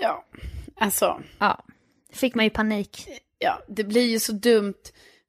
Ja, 0.00 0.24
alltså. 0.76 1.22
Ja, 1.38 1.64
fick 2.12 2.34
man 2.34 2.44
ju 2.44 2.50
panik. 2.50 3.08
Ja, 3.38 3.62
det 3.68 3.84
blir 3.84 4.06
ju 4.06 4.18
så 4.18 4.32
dumt. 4.32 4.82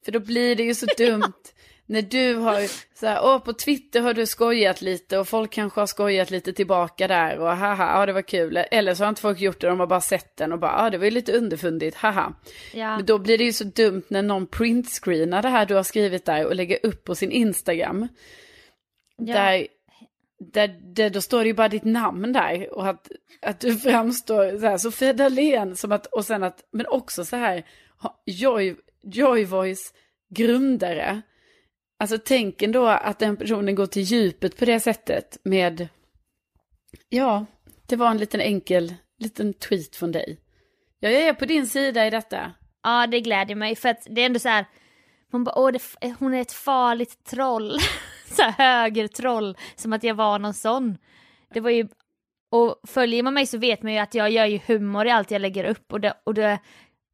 För 0.05 0.11
då 0.11 0.19
blir 0.19 0.55
det 0.55 0.63
ju 0.63 0.75
så 0.75 0.85
dumt 0.97 1.33
när 1.87 2.01
du 2.01 2.35
har 2.35 2.61
så 2.99 3.07
här, 3.07 3.19
åh 3.23 3.39
på 3.39 3.53
Twitter 3.53 4.01
har 4.01 4.13
du 4.13 4.25
skojat 4.25 4.81
lite 4.81 5.17
och 5.17 5.27
folk 5.27 5.51
kanske 5.51 5.79
har 5.79 5.87
skojat 5.87 6.31
lite 6.31 6.53
tillbaka 6.53 7.07
där 7.07 7.39
och 7.39 7.47
haha, 7.47 7.99
ja 7.99 8.05
det 8.05 8.13
var 8.13 8.21
kul. 8.21 8.57
Eller 8.57 8.93
så 8.93 9.03
har 9.03 9.09
inte 9.09 9.21
folk 9.21 9.39
gjort 9.39 9.61
det, 9.61 9.67
de 9.67 9.79
har 9.79 9.87
bara 9.87 10.01
sett 10.01 10.37
den 10.37 10.51
och 10.51 10.59
bara, 10.59 10.83
ja 10.83 10.89
det 10.89 10.97
var 10.97 11.05
ju 11.05 11.11
lite 11.11 11.33
underfundigt, 11.33 11.97
haha. 11.97 12.33
Ja. 12.73 12.95
Men 12.95 13.05
då 13.05 13.19
blir 13.19 13.37
det 13.37 13.43
ju 13.43 13.53
så 13.53 13.63
dumt 13.63 14.03
när 14.07 14.21
någon 14.21 14.47
printscreenar 14.47 15.41
det 15.41 15.49
här 15.49 15.65
du 15.65 15.75
har 15.75 15.83
skrivit 15.83 16.25
där 16.25 16.45
och 16.45 16.55
lägger 16.55 16.85
upp 16.85 17.03
på 17.03 17.15
sin 17.15 17.31
Instagram. 17.31 18.07
Ja. 19.17 19.33
Där, 19.33 19.67
där, 20.39 20.79
där, 20.81 21.09
då 21.09 21.21
står 21.21 21.39
det 21.39 21.47
ju 21.47 21.53
bara 21.53 21.69
ditt 21.69 21.83
namn 21.83 22.33
där 22.33 22.73
och 22.73 22.87
att, 22.87 23.11
att 23.41 23.59
du 23.59 23.77
framstår 23.77 24.59
så 24.59 24.65
här, 24.65 24.77
Sofia 24.77 25.13
Dalén, 25.13 25.75
som 25.75 25.91
att, 25.91 26.05
och 26.05 26.25
sen 26.25 26.43
att, 26.43 26.63
men 26.71 26.87
också 26.87 27.25
så 27.25 27.35
här, 27.35 27.65
Joy, 28.25 28.75
Joy 29.03 29.45
Voice 29.45 29.93
grundare. 30.29 31.21
Alltså 31.99 32.17
tänk 32.25 32.61
ändå 32.61 32.87
att 32.87 33.19
den 33.19 33.37
personen 33.37 33.75
går 33.75 33.85
till 33.85 34.01
djupet 34.01 34.57
på 34.57 34.65
det 34.65 34.79
sättet 34.79 35.37
med, 35.43 35.87
ja, 37.09 37.45
det 37.85 37.95
var 37.95 38.11
en 38.11 38.17
liten 38.17 38.41
enkel, 38.41 38.95
liten 39.19 39.53
tweet 39.53 39.95
från 39.95 40.11
dig. 40.11 40.39
Jag 40.99 41.13
är 41.13 41.33
på 41.33 41.45
din 41.45 41.67
sida 41.67 42.07
i 42.07 42.09
detta. 42.09 42.53
Ja, 42.83 43.07
det 43.07 43.21
gläder 43.21 43.55
mig 43.55 43.75
för 43.75 43.89
att 43.89 44.07
det 44.09 44.21
är 44.21 44.25
ändå 44.25 44.39
så 44.39 44.49
här, 44.49 44.65
man 45.31 45.43
bara, 45.43 45.59
åh, 45.59 45.71
det, 45.71 45.81
hon 46.19 46.33
är 46.33 46.41
ett 46.41 46.51
farligt 46.51 47.23
troll. 47.23 47.79
så 48.31 48.41
här 48.41 48.51
högertroll, 48.51 49.57
som 49.75 49.93
att 49.93 50.03
jag 50.03 50.15
var 50.15 50.39
någon 50.39 50.53
sån. 50.53 50.97
Det 51.53 51.59
var 51.59 51.69
ju, 51.69 51.87
och 52.51 52.81
följer 52.87 53.23
man 53.23 53.33
mig 53.33 53.45
så 53.45 53.57
vet 53.57 53.83
man 53.83 53.93
ju 53.93 53.99
att 53.99 54.13
jag 54.13 54.29
gör 54.29 54.45
ju 54.45 54.59
humor 54.67 55.07
i 55.07 55.11
allt 55.11 55.31
jag 55.31 55.41
lägger 55.41 55.63
upp 55.63 55.93
och 55.93 56.01
det, 56.01 56.13
och 56.23 56.33
det, 56.33 56.59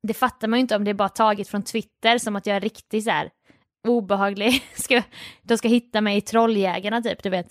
det 0.08 0.14
fattar 0.14 0.48
man 0.48 0.60
ju 0.60 0.62
inte 0.62 0.76
om 0.76 0.84
det 0.84 0.92
är 0.92 0.96
bara 0.96 1.10
taget 1.10 1.48
från 1.48 1.64
Twitter 1.64 2.18
som 2.18 2.36
att 2.36 2.46
jag 2.46 2.56
är 2.56 2.62
riktig. 2.62 3.04
så 3.04 3.10
här 3.10 3.30
obehaglig. 3.88 4.64
Ska, 4.74 5.04
de 5.42 5.58
ska 5.58 5.68
hitta 5.68 6.02
mig 6.02 6.18
i 6.18 6.22
Trolljägarna 6.22 7.02
typ, 7.02 7.24
du 7.24 7.30
vet. 7.30 7.48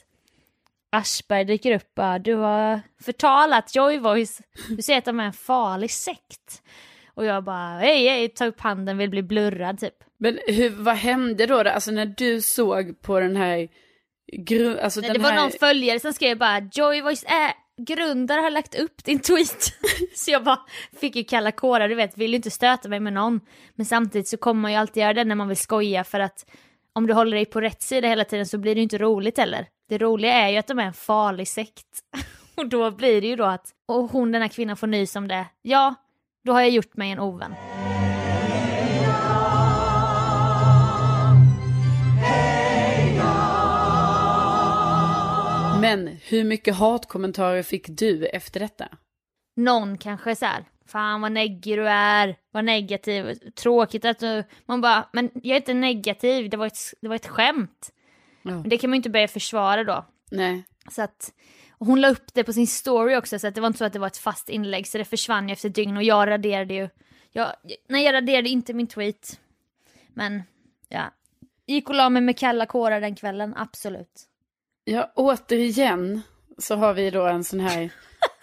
Aschberg 0.92 1.44
dyker 1.44 1.74
upp 1.74 1.94
bara, 1.94 2.18
du 2.18 2.34
har 2.34 2.80
förtalat 3.02 3.74
Joy 3.74 3.98
Voice, 3.98 4.42
du 4.68 4.82
säger 4.82 4.98
att 4.98 5.04
de 5.04 5.20
är 5.20 5.24
en 5.24 5.32
farlig 5.32 5.90
sekt. 5.90 6.62
Och 7.14 7.24
jag 7.24 7.44
bara, 7.44 7.78
hej 7.78 8.08
hej, 8.08 8.28
ta 8.28 8.46
upp 8.46 8.60
handen, 8.60 8.98
vill 8.98 9.10
bli 9.10 9.22
blurrad 9.22 9.78
typ. 9.80 9.94
Men 10.18 10.38
hur, 10.46 10.70
vad 10.70 10.96
hände 10.96 11.46
då? 11.46 11.58
Alltså 11.58 11.90
när 11.90 12.06
du 12.06 12.40
såg 12.40 13.02
på 13.02 13.20
den 13.20 13.36
här... 13.36 13.68
Gru, 14.32 14.78
alltså 14.78 15.00
Nej, 15.00 15.10
det 15.10 15.18
var 15.18 15.30
här... 15.30 15.40
någon 15.40 15.50
följare 15.50 16.00
som 16.00 16.12
skrev 16.12 16.38
bara, 16.38 16.70
Joy 16.72 17.02
Voice 17.02 17.24
är 17.24 17.52
grundare 17.84 18.40
har 18.40 18.50
lagt 18.50 18.74
upp 18.74 19.04
din 19.04 19.20
tweet. 19.20 19.72
så 20.14 20.30
jag 20.30 20.44
bara 20.44 20.58
fick 21.00 21.16
ju 21.16 21.24
kalla 21.24 21.52
kårar, 21.52 21.88
du 21.88 21.94
vet, 21.94 22.18
vill 22.18 22.30
ju 22.30 22.36
inte 22.36 22.50
stöta 22.50 22.88
mig 22.88 23.00
med 23.00 23.12
någon. 23.12 23.40
Men 23.74 23.86
samtidigt 23.86 24.28
så 24.28 24.36
kommer 24.36 24.60
man 24.60 24.72
ju 24.72 24.76
alltid 24.76 25.00
göra 25.00 25.14
det 25.14 25.24
när 25.24 25.34
man 25.34 25.48
vill 25.48 25.56
skoja 25.56 26.04
för 26.04 26.20
att 26.20 26.46
om 26.92 27.06
du 27.06 27.14
håller 27.14 27.36
dig 27.36 27.46
på 27.46 27.60
rätt 27.60 27.82
sida 27.82 28.08
hela 28.08 28.24
tiden 28.24 28.46
så 28.46 28.58
blir 28.58 28.74
det 28.74 28.78
ju 28.78 28.82
inte 28.82 28.98
roligt 28.98 29.38
heller. 29.38 29.66
Det 29.88 29.98
roliga 29.98 30.32
är 30.32 30.48
ju 30.48 30.56
att 30.56 30.66
de 30.66 30.78
är 30.78 30.84
en 30.84 30.92
farlig 30.92 31.48
sekt. 31.48 31.86
och 32.54 32.68
då 32.68 32.90
blir 32.90 33.20
det 33.20 33.26
ju 33.26 33.36
då 33.36 33.44
att, 33.44 33.66
och 33.88 34.10
hon 34.10 34.32
den 34.32 34.42
här 34.42 34.48
kvinnan 34.48 34.76
får 34.76 34.86
nys 34.86 35.16
om 35.16 35.28
det. 35.28 35.46
Ja, 35.62 35.94
då 36.44 36.52
har 36.52 36.60
jag 36.60 36.70
gjort 36.70 36.96
mig 36.96 37.10
en 37.10 37.18
ovän. 37.20 37.54
Men 45.80 46.08
hur 46.08 46.44
mycket 46.44 46.76
hatkommentarer 46.76 47.62
fick 47.62 47.86
du 47.88 48.26
efter 48.26 48.60
detta? 48.60 48.88
Någon 49.56 49.98
kanske 49.98 50.36
så 50.36 50.46
här, 50.46 50.64
fan 50.86 51.20
vad 51.20 51.32
neggig 51.32 51.78
du 51.78 51.88
är, 51.88 52.36
vad 52.50 52.64
negativ, 52.64 53.34
tråkigt 53.54 54.04
att 54.04 54.18
du, 54.18 54.44
man 54.66 54.80
bara, 54.80 55.08
men 55.12 55.30
jag 55.34 55.52
är 55.52 55.56
inte 55.56 55.74
negativ, 55.74 56.50
det 56.50 56.56
var 56.56 56.66
ett, 56.66 56.78
det 57.00 57.08
var 57.08 57.16
ett 57.16 57.26
skämt. 57.26 57.92
Ja. 58.42 58.50
Men 58.50 58.68
det 58.68 58.78
kan 58.78 58.90
man 58.90 58.94
ju 58.94 58.98
inte 58.98 59.10
börja 59.10 59.28
försvara 59.28 59.84
då. 59.84 60.06
Nej. 60.30 60.62
Så 60.90 61.02
att, 61.02 61.32
hon 61.78 62.00
la 62.00 62.10
upp 62.10 62.34
det 62.34 62.44
på 62.44 62.52
sin 62.52 62.66
story 62.66 63.16
också 63.16 63.38
så 63.38 63.46
att 63.46 63.54
det 63.54 63.60
var 63.60 63.66
inte 63.66 63.78
så 63.78 63.84
att 63.84 63.92
det 63.92 63.98
var 63.98 64.06
ett 64.06 64.16
fast 64.16 64.48
inlägg 64.48 64.86
så 64.86 64.98
det 64.98 65.04
försvann 65.04 65.48
ju 65.48 65.52
efter 65.52 65.68
dygn 65.68 65.96
och 65.96 66.02
jag 66.02 66.28
raderade 66.28 66.74
ju, 66.74 66.88
jag, 67.32 67.52
nej 67.88 68.04
jag 68.04 68.12
raderade 68.12 68.48
inte 68.48 68.74
min 68.74 68.86
tweet. 68.86 69.40
Men 70.14 70.42
ja, 70.88 71.14
gick 71.66 71.88
och 71.88 71.94
la 71.94 72.08
mig 72.08 72.22
med 72.22 72.38
kalla 72.38 72.66
kårar 72.66 73.00
den 73.00 73.14
kvällen, 73.14 73.54
absolut. 73.56 74.29
Ja, 74.84 75.12
återigen 75.14 76.22
så 76.58 76.76
har 76.76 76.94
vi 76.94 77.10
då 77.10 77.26
en 77.26 77.44
sån 77.44 77.60
här, 77.60 77.90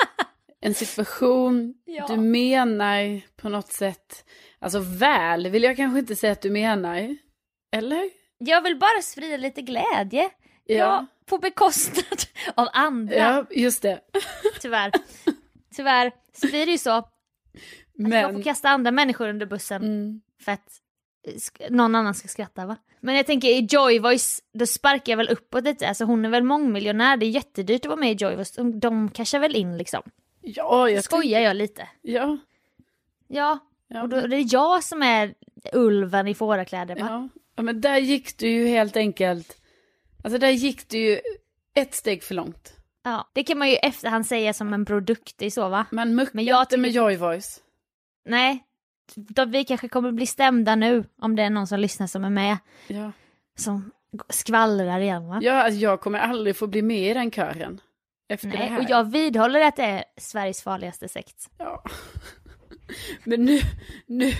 en 0.62 0.74
situation, 0.74 1.74
Ja. 1.86 2.06
du 2.08 2.18
menar 2.18 3.22
på 3.36 3.50
något 3.50 3.72
sätt, 3.72 4.26
alltså 4.60 4.80
väl 4.80 5.48
vill 5.50 5.64
jag 5.64 5.76
kanske 5.78 6.00
inte 6.00 6.16
säga 6.16 6.32
att 6.34 6.42
du 6.42 6.50
menar, 6.50 7.18
eller? 7.72 8.10
Jag 8.38 8.62
vill 8.62 8.80
bara 8.80 9.02
sprida 9.02 9.38
lite 9.38 9.62
glädje. 9.62 10.30
Ja. 10.66 10.76
Ja, 10.76 11.06
på 11.26 11.38
bekostnad 11.38 12.20
av 12.56 12.68
andra. 12.74 13.16
Ja, 13.16 13.46
just 13.52 13.82
det. 13.82 14.00
Tyvärr. 14.62 14.92
Tyvärr 15.76 16.12
så 16.34 16.48
blir 16.48 16.66
det 16.66 16.72
ju 16.72 16.78
så 16.78 16.92
att 16.92 17.14
jag 17.94 18.34
får 18.34 18.44
kasta 18.44 18.70
andra 18.70 18.92
människor 18.92 19.30
under 19.30 19.46
bussen 19.46 19.84
mm, 19.84 20.22
för 20.42 20.52
att 20.52 20.82
någon 21.70 21.96
annan 21.96 22.14
ska 22.14 22.28
skratta 22.28 22.66
va? 22.66 22.78
Men 23.00 23.16
jag 23.16 23.26
tänker 23.26 23.48
i 23.48 23.68
Joy 23.70 24.00
Voice, 24.00 24.42
då 24.54 24.66
sparkar 24.66 25.12
jag 25.12 25.18
väl 25.18 25.30
uppåt 25.30 25.64
lite, 25.64 25.88
alltså 25.88 26.06
hon 26.06 26.26
är 26.26 26.30
väl 26.30 26.44
mångmiljonär, 26.44 27.18
det 27.18 27.26
är 27.26 27.30
jättedyrt 27.30 27.82
att 27.86 27.90
vara 27.90 28.00
med 28.00 28.12
i 28.12 28.26
Joy 28.26 28.36
Voice, 28.36 28.52
de, 28.52 28.80
de 28.80 29.10
cashar 29.10 29.40
väl 29.40 29.56
in 29.56 29.78
liksom. 29.78 30.02
ja, 30.42 30.90
jag 30.90 31.04
Skojar 31.04 31.40
jag 31.40 31.56
lite. 31.56 31.88
Ja, 32.02 32.38
Ja, 33.28 33.60
ja, 33.88 34.02
och 34.02 34.10
då 34.10 34.18
är 34.18 34.28
det 34.28 34.40
jag 34.40 34.84
som 34.84 35.02
är 35.04 35.34
ulven 35.74 36.28
i 36.28 36.34
fårakläder 36.36 36.96
va? 36.96 37.08
ja. 37.10 37.30
ja, 37.56 37.64
men 37.64 37.82
där 37.82 37.98
gick 37.98 38.38
du 38.38 38.48
ju 38.50 38.68
helt 38.68 38.98
enkelt, 38.98 39.58
alltså 40.24 40.38
där 40.40 40.50
gick 40.50 40.90
du 40.90 40.98
ju 40.98 41.20
ett 41.74 41.96
steg 41.96 42.24
för 42.24 42.36
långt. 42.36 42.74
Ja, 43.04 43.30
det 43.34 43.44
kan 43.44 43.58
man 43.58 43.68
ju 43.70 43.74
i 43.74 43.78
efterhand 43.78 44.26
säga 44.28 44.54
som 44.54 44.74
en 44.74 44.84
bror 44.84 45.02
duktig 45.02 45.54
så 45.54 45.70
va? 45.70 45.86
Man 45.92 46.16
muckar 46.16 46.32
Men 46.34 46.46
jag 46.46 46.62
inte 46.64 46.78
med 46.78 46.90
tycker- 46.90 47.00
Joy 47.02 47.16
Voice. 47.16 47.60
Nej, 48.26 48.64
vi 49.48 49.64
kanske 49.66 49.88
kommer 49.90 50.12
bli 50.12 50.26
stämda 50.26 50.76
nu 50.76 51.04
om 51.22 51.36
det 51.36 51.44
är 51.44 51.50
någon 51.50 51.68
som 51.68 51.80
lyssnar 51.80 52.08
som 52.08 52.24
är 52.24 52.30
med, 52.30 52.58
Ja, 52.88 53.12
som 53.58 53.92
skvallrar 54.30 55.00
igen 55.00 55.28
va? 55.28 55.40
ja 55.42 55.54
alltså, 55.64 55.80
jag 55.80 56.02
kommer 56.02 56.20
aldrig 56.20 56.56
få 56.56 56.68
bli 56.68 56.82
med 56.82 57.12
i 57.12 57.14
den 57.14 57.32
kören. 57.32 57.82
Efter 58.30 58.48
det 58.48 58.58
Nej, 58.58 58.68
här. 58.68 58.80
och 58.80 58.86
jag 58.90 59.04
vidhåller 59.12 59.62
att 59.62 59.76
det 59.76 59.84
är 59.84 60.04
Sveriges 60.18 60.64
farligaste 60.64 61.08
sekt. 61.10 61.50
Ja. 61.58 61.84
Men 63.24 63.46
nu, 63.46 63.60
nu, 64.06 64.32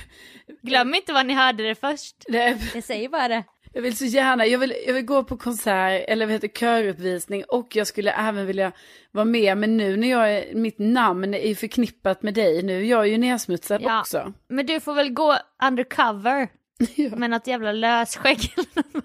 Glöm 0.62 0.94
inte 0.96 1.14
vad 1.14 1.26
ni 1.26 1.34
hörde 1.34 1.64
det 1.64 1.76
först. 1.76 2.16
det 2.28 2.42
är, 2.42 2.72
Jag 2.76 2.84
säger 2.84 3.10
bara 3.10 3.28
det. 3.28 3.44
Jag 3.78 3.82
vill 3.82 3.98
så 3.98 4.06
gärna, 4.06 4.46
jag 4.46 4.60
vill, 4.60 4.74
jag 4.88 4.94
vill 4.94 5.06
gå 5.06 5.24
på 5.24 5.38
konsert 5.38 6.06
eller 6.08 6.26
vad 6.26 6.34
heter 6.34 6.48
köruppvisning 6.48 7.44
och 7.44 7.76
jag 7.76 7.88
skulle 7.88 8.12
även 8.12 8.46
vilja 8.46 8.72
vara 9.12 9.26
med. 9.26 9.58
Men 9.58 9.78
nu 9.78 9.98
när 9.98 10.10
jag 10.10 10.34
är, 10.34 10.56
mitt 10.56 10.80
namn 10.80 11.34
är 11.34 11.56
förknippat 11.56 12.24
med 12.24 12.34
dig, 12.34 12.64
nu 12.64 12.78
är 12.80 12.84
jag 12.86 13.08
ju 13.08 13.18
nedsmutsad 13.18 13.82
Ja. 13.82 14.00
också. 14.00 14.34
Men 14.50 14.66
du 14.66 14.80
får 14.80 14.94
väl 14.94 15.10
gå 15.14 15.38
undercover 15.64 16.48
Ja. 16.96 17.16
med 17.16 17.30
något 17.30 17.48
jävla 17.48 17.72
lösskägg. 17.72 18.40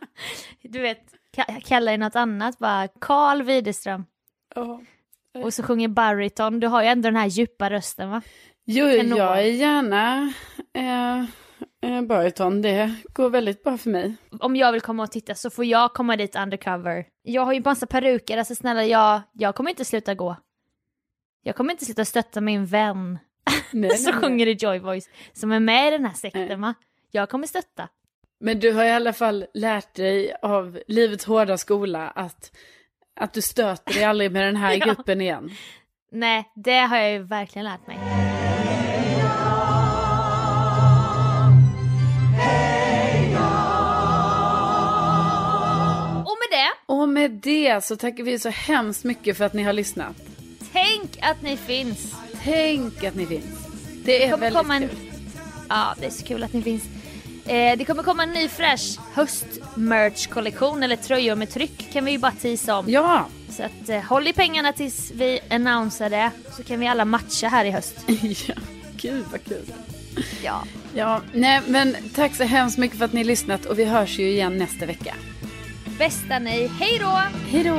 du 0.62 0.78
vet, 0.78 1.02
ka- 1.37 1.61
kalla 1.64 1.90
dig 1.90 1.98
något 1.98 2.16
annat 2.16 2.58
bara. 2.58 2.88
Karl 3.00 3.42
Widerström. 3.42 4.04
Ja. 4.54 4.80
Och 5.42 5.54
så 5.54 5.62
sjunger 5.62 5.88
bariton. 5.88 6.61
Du 6.61 6.66
har 6.66 6.82
ju 6.82 6.88
ändå 6.88 7.06
den 7.08 7.16
här 7.16 7.26
djupa 7.26 7.70
rösten 7.70 8.11
va? 8.11 8.22
Jo, 8.64 8.87
jag 8.87 9.38
är 9.38 9.42
gärna 9.42 10.32
eh, 10.74 11.24
bariton, 12.09 12.62
det 12.62 12.95
går 13.12 13.31
väldigt 13.31 13.62
bra 13.64 13.79
för 13.79 13.90
mig. 13.90 14.14
Om 14.40 14.57
jag 14.57 14.73
vill 14.73 14.81
komma 14.81 15.03
och 15.03 15.11
titta 15.11 15.35
så 15.35 15.51
får 15.51 15.64
jag 15.64 15.92
komma 15.95 16.16
dit 16.16 16.37
undercover. 16.37 17.07
Jag 17.23 17.45
har 17.45 17.53
ju 17.53 17.62
massa 17.64 17.87
peruker, 17.87 18.38
alltså 18.38 18.55
snälla 18.55 18.85
jag, 18.85 19.21
jag 19.33 19.55
kommer 19.55 19.71
inte 19.71 19.85
sluta 19.85 20.14
gå. 20.14 20.37
Jag 21.42 21.57
kommer 21.57 21.73
inte 21.73 21.85
sluta 21.85 22.05
stötta 22.05 22.40
min 22.40 22.66
vän 22.66 23.18
Nej, 23.73 23.90
som 23.99 24.12
nej, 24.12 24.21
sjunger 24.23 24.47
i 24.47 24.53
Joy 24.53 24.79
Voice, 24.79 25.09
som 25.33 25.53
är 25.53 25.61
med 25.61 25.88
i 25.88 25.90
den 25.90 26.05
här 26.05 26.14
sekten 26.14 26.61
va? 26.61 26.75
Jag 27.11 27.29
kommer 27.29 27.47
stötta. 27.47 27.88
Men 28.40 28.61
du 28.61 28.73
har 28.73 28.85
i 28.85 28.90
alla 28.90 29.12
fall 29.12 29.47
lärt 29.55 29.95
dig 29.95 30.35
av 30.42 30.81
livets 30.87 31.25
hårda 31.25 31.59
skola 31.59 32.11
att, 32.11 32.57
att 33.21 33.33
du 33.33 33.42
stöter 33.42 33.95
dig 33.95 34.05
aldrig 34.05 34.33
med 34.33 34.42
den 34.47 34.57
här 34.57 34.73
Ja. 34.79 34.87
gruppen 34.87 35.21
igen. 35.21 35.51
Nej, 36.12 36.53
det 36.55 36.79
har 36.79 36.97
jag 36.97 37.12
ju 37.12 37.23
verkligen 37.23 37.64
lärt 37.64 37.87
mig. 37.87 37.99
Och 47.03 47.09
med 47.09 47.31
det 47.31 47.85
så 47.85 47.97
tackar 47.97 48.25
vi 48.25 48.38
så 48.38 48.49
hemskt 48.49 49.05
mycket 49.05 49.37
för 49.37 49.45
att 49.45 49.53
ni 49.53 49.62
har 49.62 49.73
lyssnat. 49.73 50.17
tänk 50.73 51.19
att 51.21 51.43
ni 51.43 51.57
finns. 51.57 52.15
Tänk 52.43 53.05
att 53.05 53.15
ni 53.15 53.27
finns. 53.27 53.45
Det 54.05 54.25
är 54.25 54.31
kommer 54.31 54.41
väldigt 54.41 54.61
komma 54.62 54.77
en... 54.77 54.88
kul. 54.88 54.99
Ja, 55.69 55.95
det 56.01 56.07
är 56.07 56.11
så 56.11 56.25
kul 56.25 56.43
att 56.43 56.53
ni 56.53 56.62
finns. 56.62 56.83
Eh, 57.47 57.79
det 57.79 57.85
kommer 57.85 58.03
komma 58.03 58.23
en 58.23 58.31
ny 58.33 58.49
fräsch 58.49 58.99
höst-merch-kollektion, 59.15 60.83
eller 60.83 60.97
tröjor 60.97 61.35
med 61.35 61.51
tryck 61.51 61.93
kan 61.93 62.05
vi 62.05 62.11
ju 62.11 62.19
bara 62.19 62.33
tisa 62.33 62.77
om. 62.77 62.85
Ja, 62.88 63.27
Så 63.51 63.62
att, 63.62 63.88
eh, 63.88 64.01
håll 64.01 64.29
i 64.29 64.33
pengarna 64.33 64.73
tills 64.73 65.11
vi 65.15 65.41
annonserar 65.51 66.11
det, 66.11 66.31
så 66.57 66.62
kan 66.62 66.81
vi 66.81 66.87
alla 66.87 67.05
matcha 67.05 67.49
här 67.49 67.65
i 67.65 67.71
höst. 67.71 67.95
ja. 68.49 68.55
Gud 68.97 69.25
vad 69.31 69.45
kul. 69.45 69.73
Ja. 70.43 70.65
Ja, 70.95 71.21
nej 71.33 71.61
men 71.67 71.97
tack 72.15 72.35
så 72.35 72.45
hemskt 72.45 72.79
mycket 72.79 72.99
för 72.99 73.05
att 73.05 73.12
ni 73.12 73.25
lyssnat 73.25 73.67
och 73.67 73.79
vi 73.79 73.85
hörs 73.85 74.19
ju 74.19 74.31
igen 74.31 74.59
nästa 74.59 74.87
vecka. 74.87 75.15
Bästa 76.03 76.38
ni, 76.38 76.71
hej 76.79 76.99
då! 77.01 77.19
Hej 77.51 77.65
då! 77.65 77.75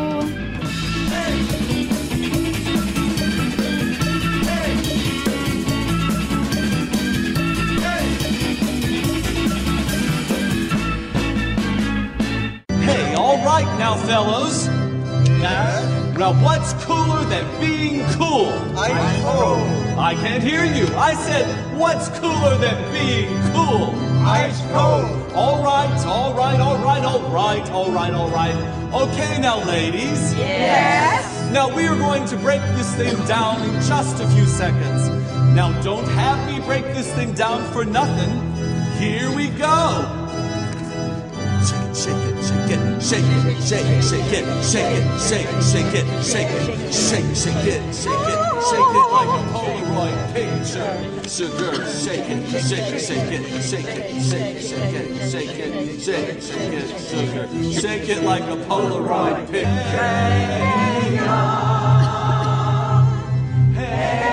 Hey, 12.82 13.16
all 13.16 13.38
right 13.44 13.68
now, 13.80 13.96
fellows. 13.98 14.70
Now, 15.42 16.14
now 16.18 16.34
what's 16.44 16.74
cooler 16.86 17.26
than 17.30 17.46
being 17.60 18.06
cool? 18.18 18.54
Ice 18.78 19.24
cold. 19.24 20.00
I 20.00 20.16
can't 20.16 20.44
hear 20.44 20.64
you. 20.64 20.86
I 20.96 21.14
said, 21.16 21.46
what's 21.78 22.08
cooler 22.20 22.58
than 22.58 22.78
being 22.94 23.28
cool? 23.54 24.13
Ice 24.26 24.62
cold. 24.72 25.34
All 25.34 25.62
right, 25.64 26.06
all 26.06 26.34
right, 26.34 26.60
all 26.60 26.78
right, 26.78 27.04
all 27.04 27.30
right, 27.30 27.70
all 27.72 27.92
right, 27.92 28.14
all 28.14 28.30
right. 28.30 28.56
Okay, 28.94 29.40
now, 29.42 29.64
ladies. 29.66 30.34
Yes. 30.36 31.52
Now 31.52 31.76
we 31.76 31.86
are 31.88 31.98
going 31.98 32.26
to 32.28 32.38
break 32.38 32.62
this 32.78 32.96
thing 32.96 33.16
down 33.28 33.62
in 33.64 33.74
just 33.82 34.22
a 34.22 34.28
few 34.30 34.46
seconds. 34.46 35.10
Now 35.54 35.80
don't 35.82 36.08
have 36.10 36.48
me 36.48 36.66
break 36.66 36.86
this 36.96 37.12
thing 37.14 37.34
down 37.34 37.70
for 37.74 37.84
nothing. 37.84 38.32
Here 38.98 39.30
we 39.36 39.50
go. 39.50 40.23
Shake 41.64 41.80
it, 41.80 41.96
shake 41.96 42.18
it, 42.18 43.02
shake 43.02 43.24
it, 43.24 43.64
shake 43.64 43.88
it, 43.88 44.04
shake 44.04 44.34
it, 44.34 44.64
shake 44.64 44.92
it, 44.92 45.22
shake 45.24 45.44
it, 45.44 45.64
shake 45.64 45.94
it, 45.94 46.08
shake 46.24 46.52
it, 46.52 46.68
shake 46.94 47.24
it, 47.24 47.38
shake 47.38 47.64
it, 47.64 47.96
shake 47.96 48.28
it, 48.28 48.44
shake 48.68 48.92
it 48.92 49.08
like 49.14 49.32
a 49.32 49.42
Polaroid 49.54 50.20
picture. 50.34 50.94
Sugar, 51.30 51.74
shake 51.88 52.28
it, 52.28 52.42
shake 52.68 52.92
it, 52.92 53.00
shake 53.00 53.32
it, 53.32 53.64
shake 53.64 53.88
it, 53.88 54.22
shake 54.22 54.52
it, 54.52 54.62
shake 54.62 54.94
it, 54.94 55.32
shake 55.32 55.56
it, 55.56 56.02
shake 56.02 56.28
it, 56.28 56.44
shake 56.44 56.74
it, 56.74 56.88
sugar. 57.00 57.48
Shake 57.80 58.10
it 58.10 58.24
like 58.24 58.44
a 58.44 58.58
Polaroid 58.66 59.50
picture. 59.50 59.70
Hey, 63.74 64.33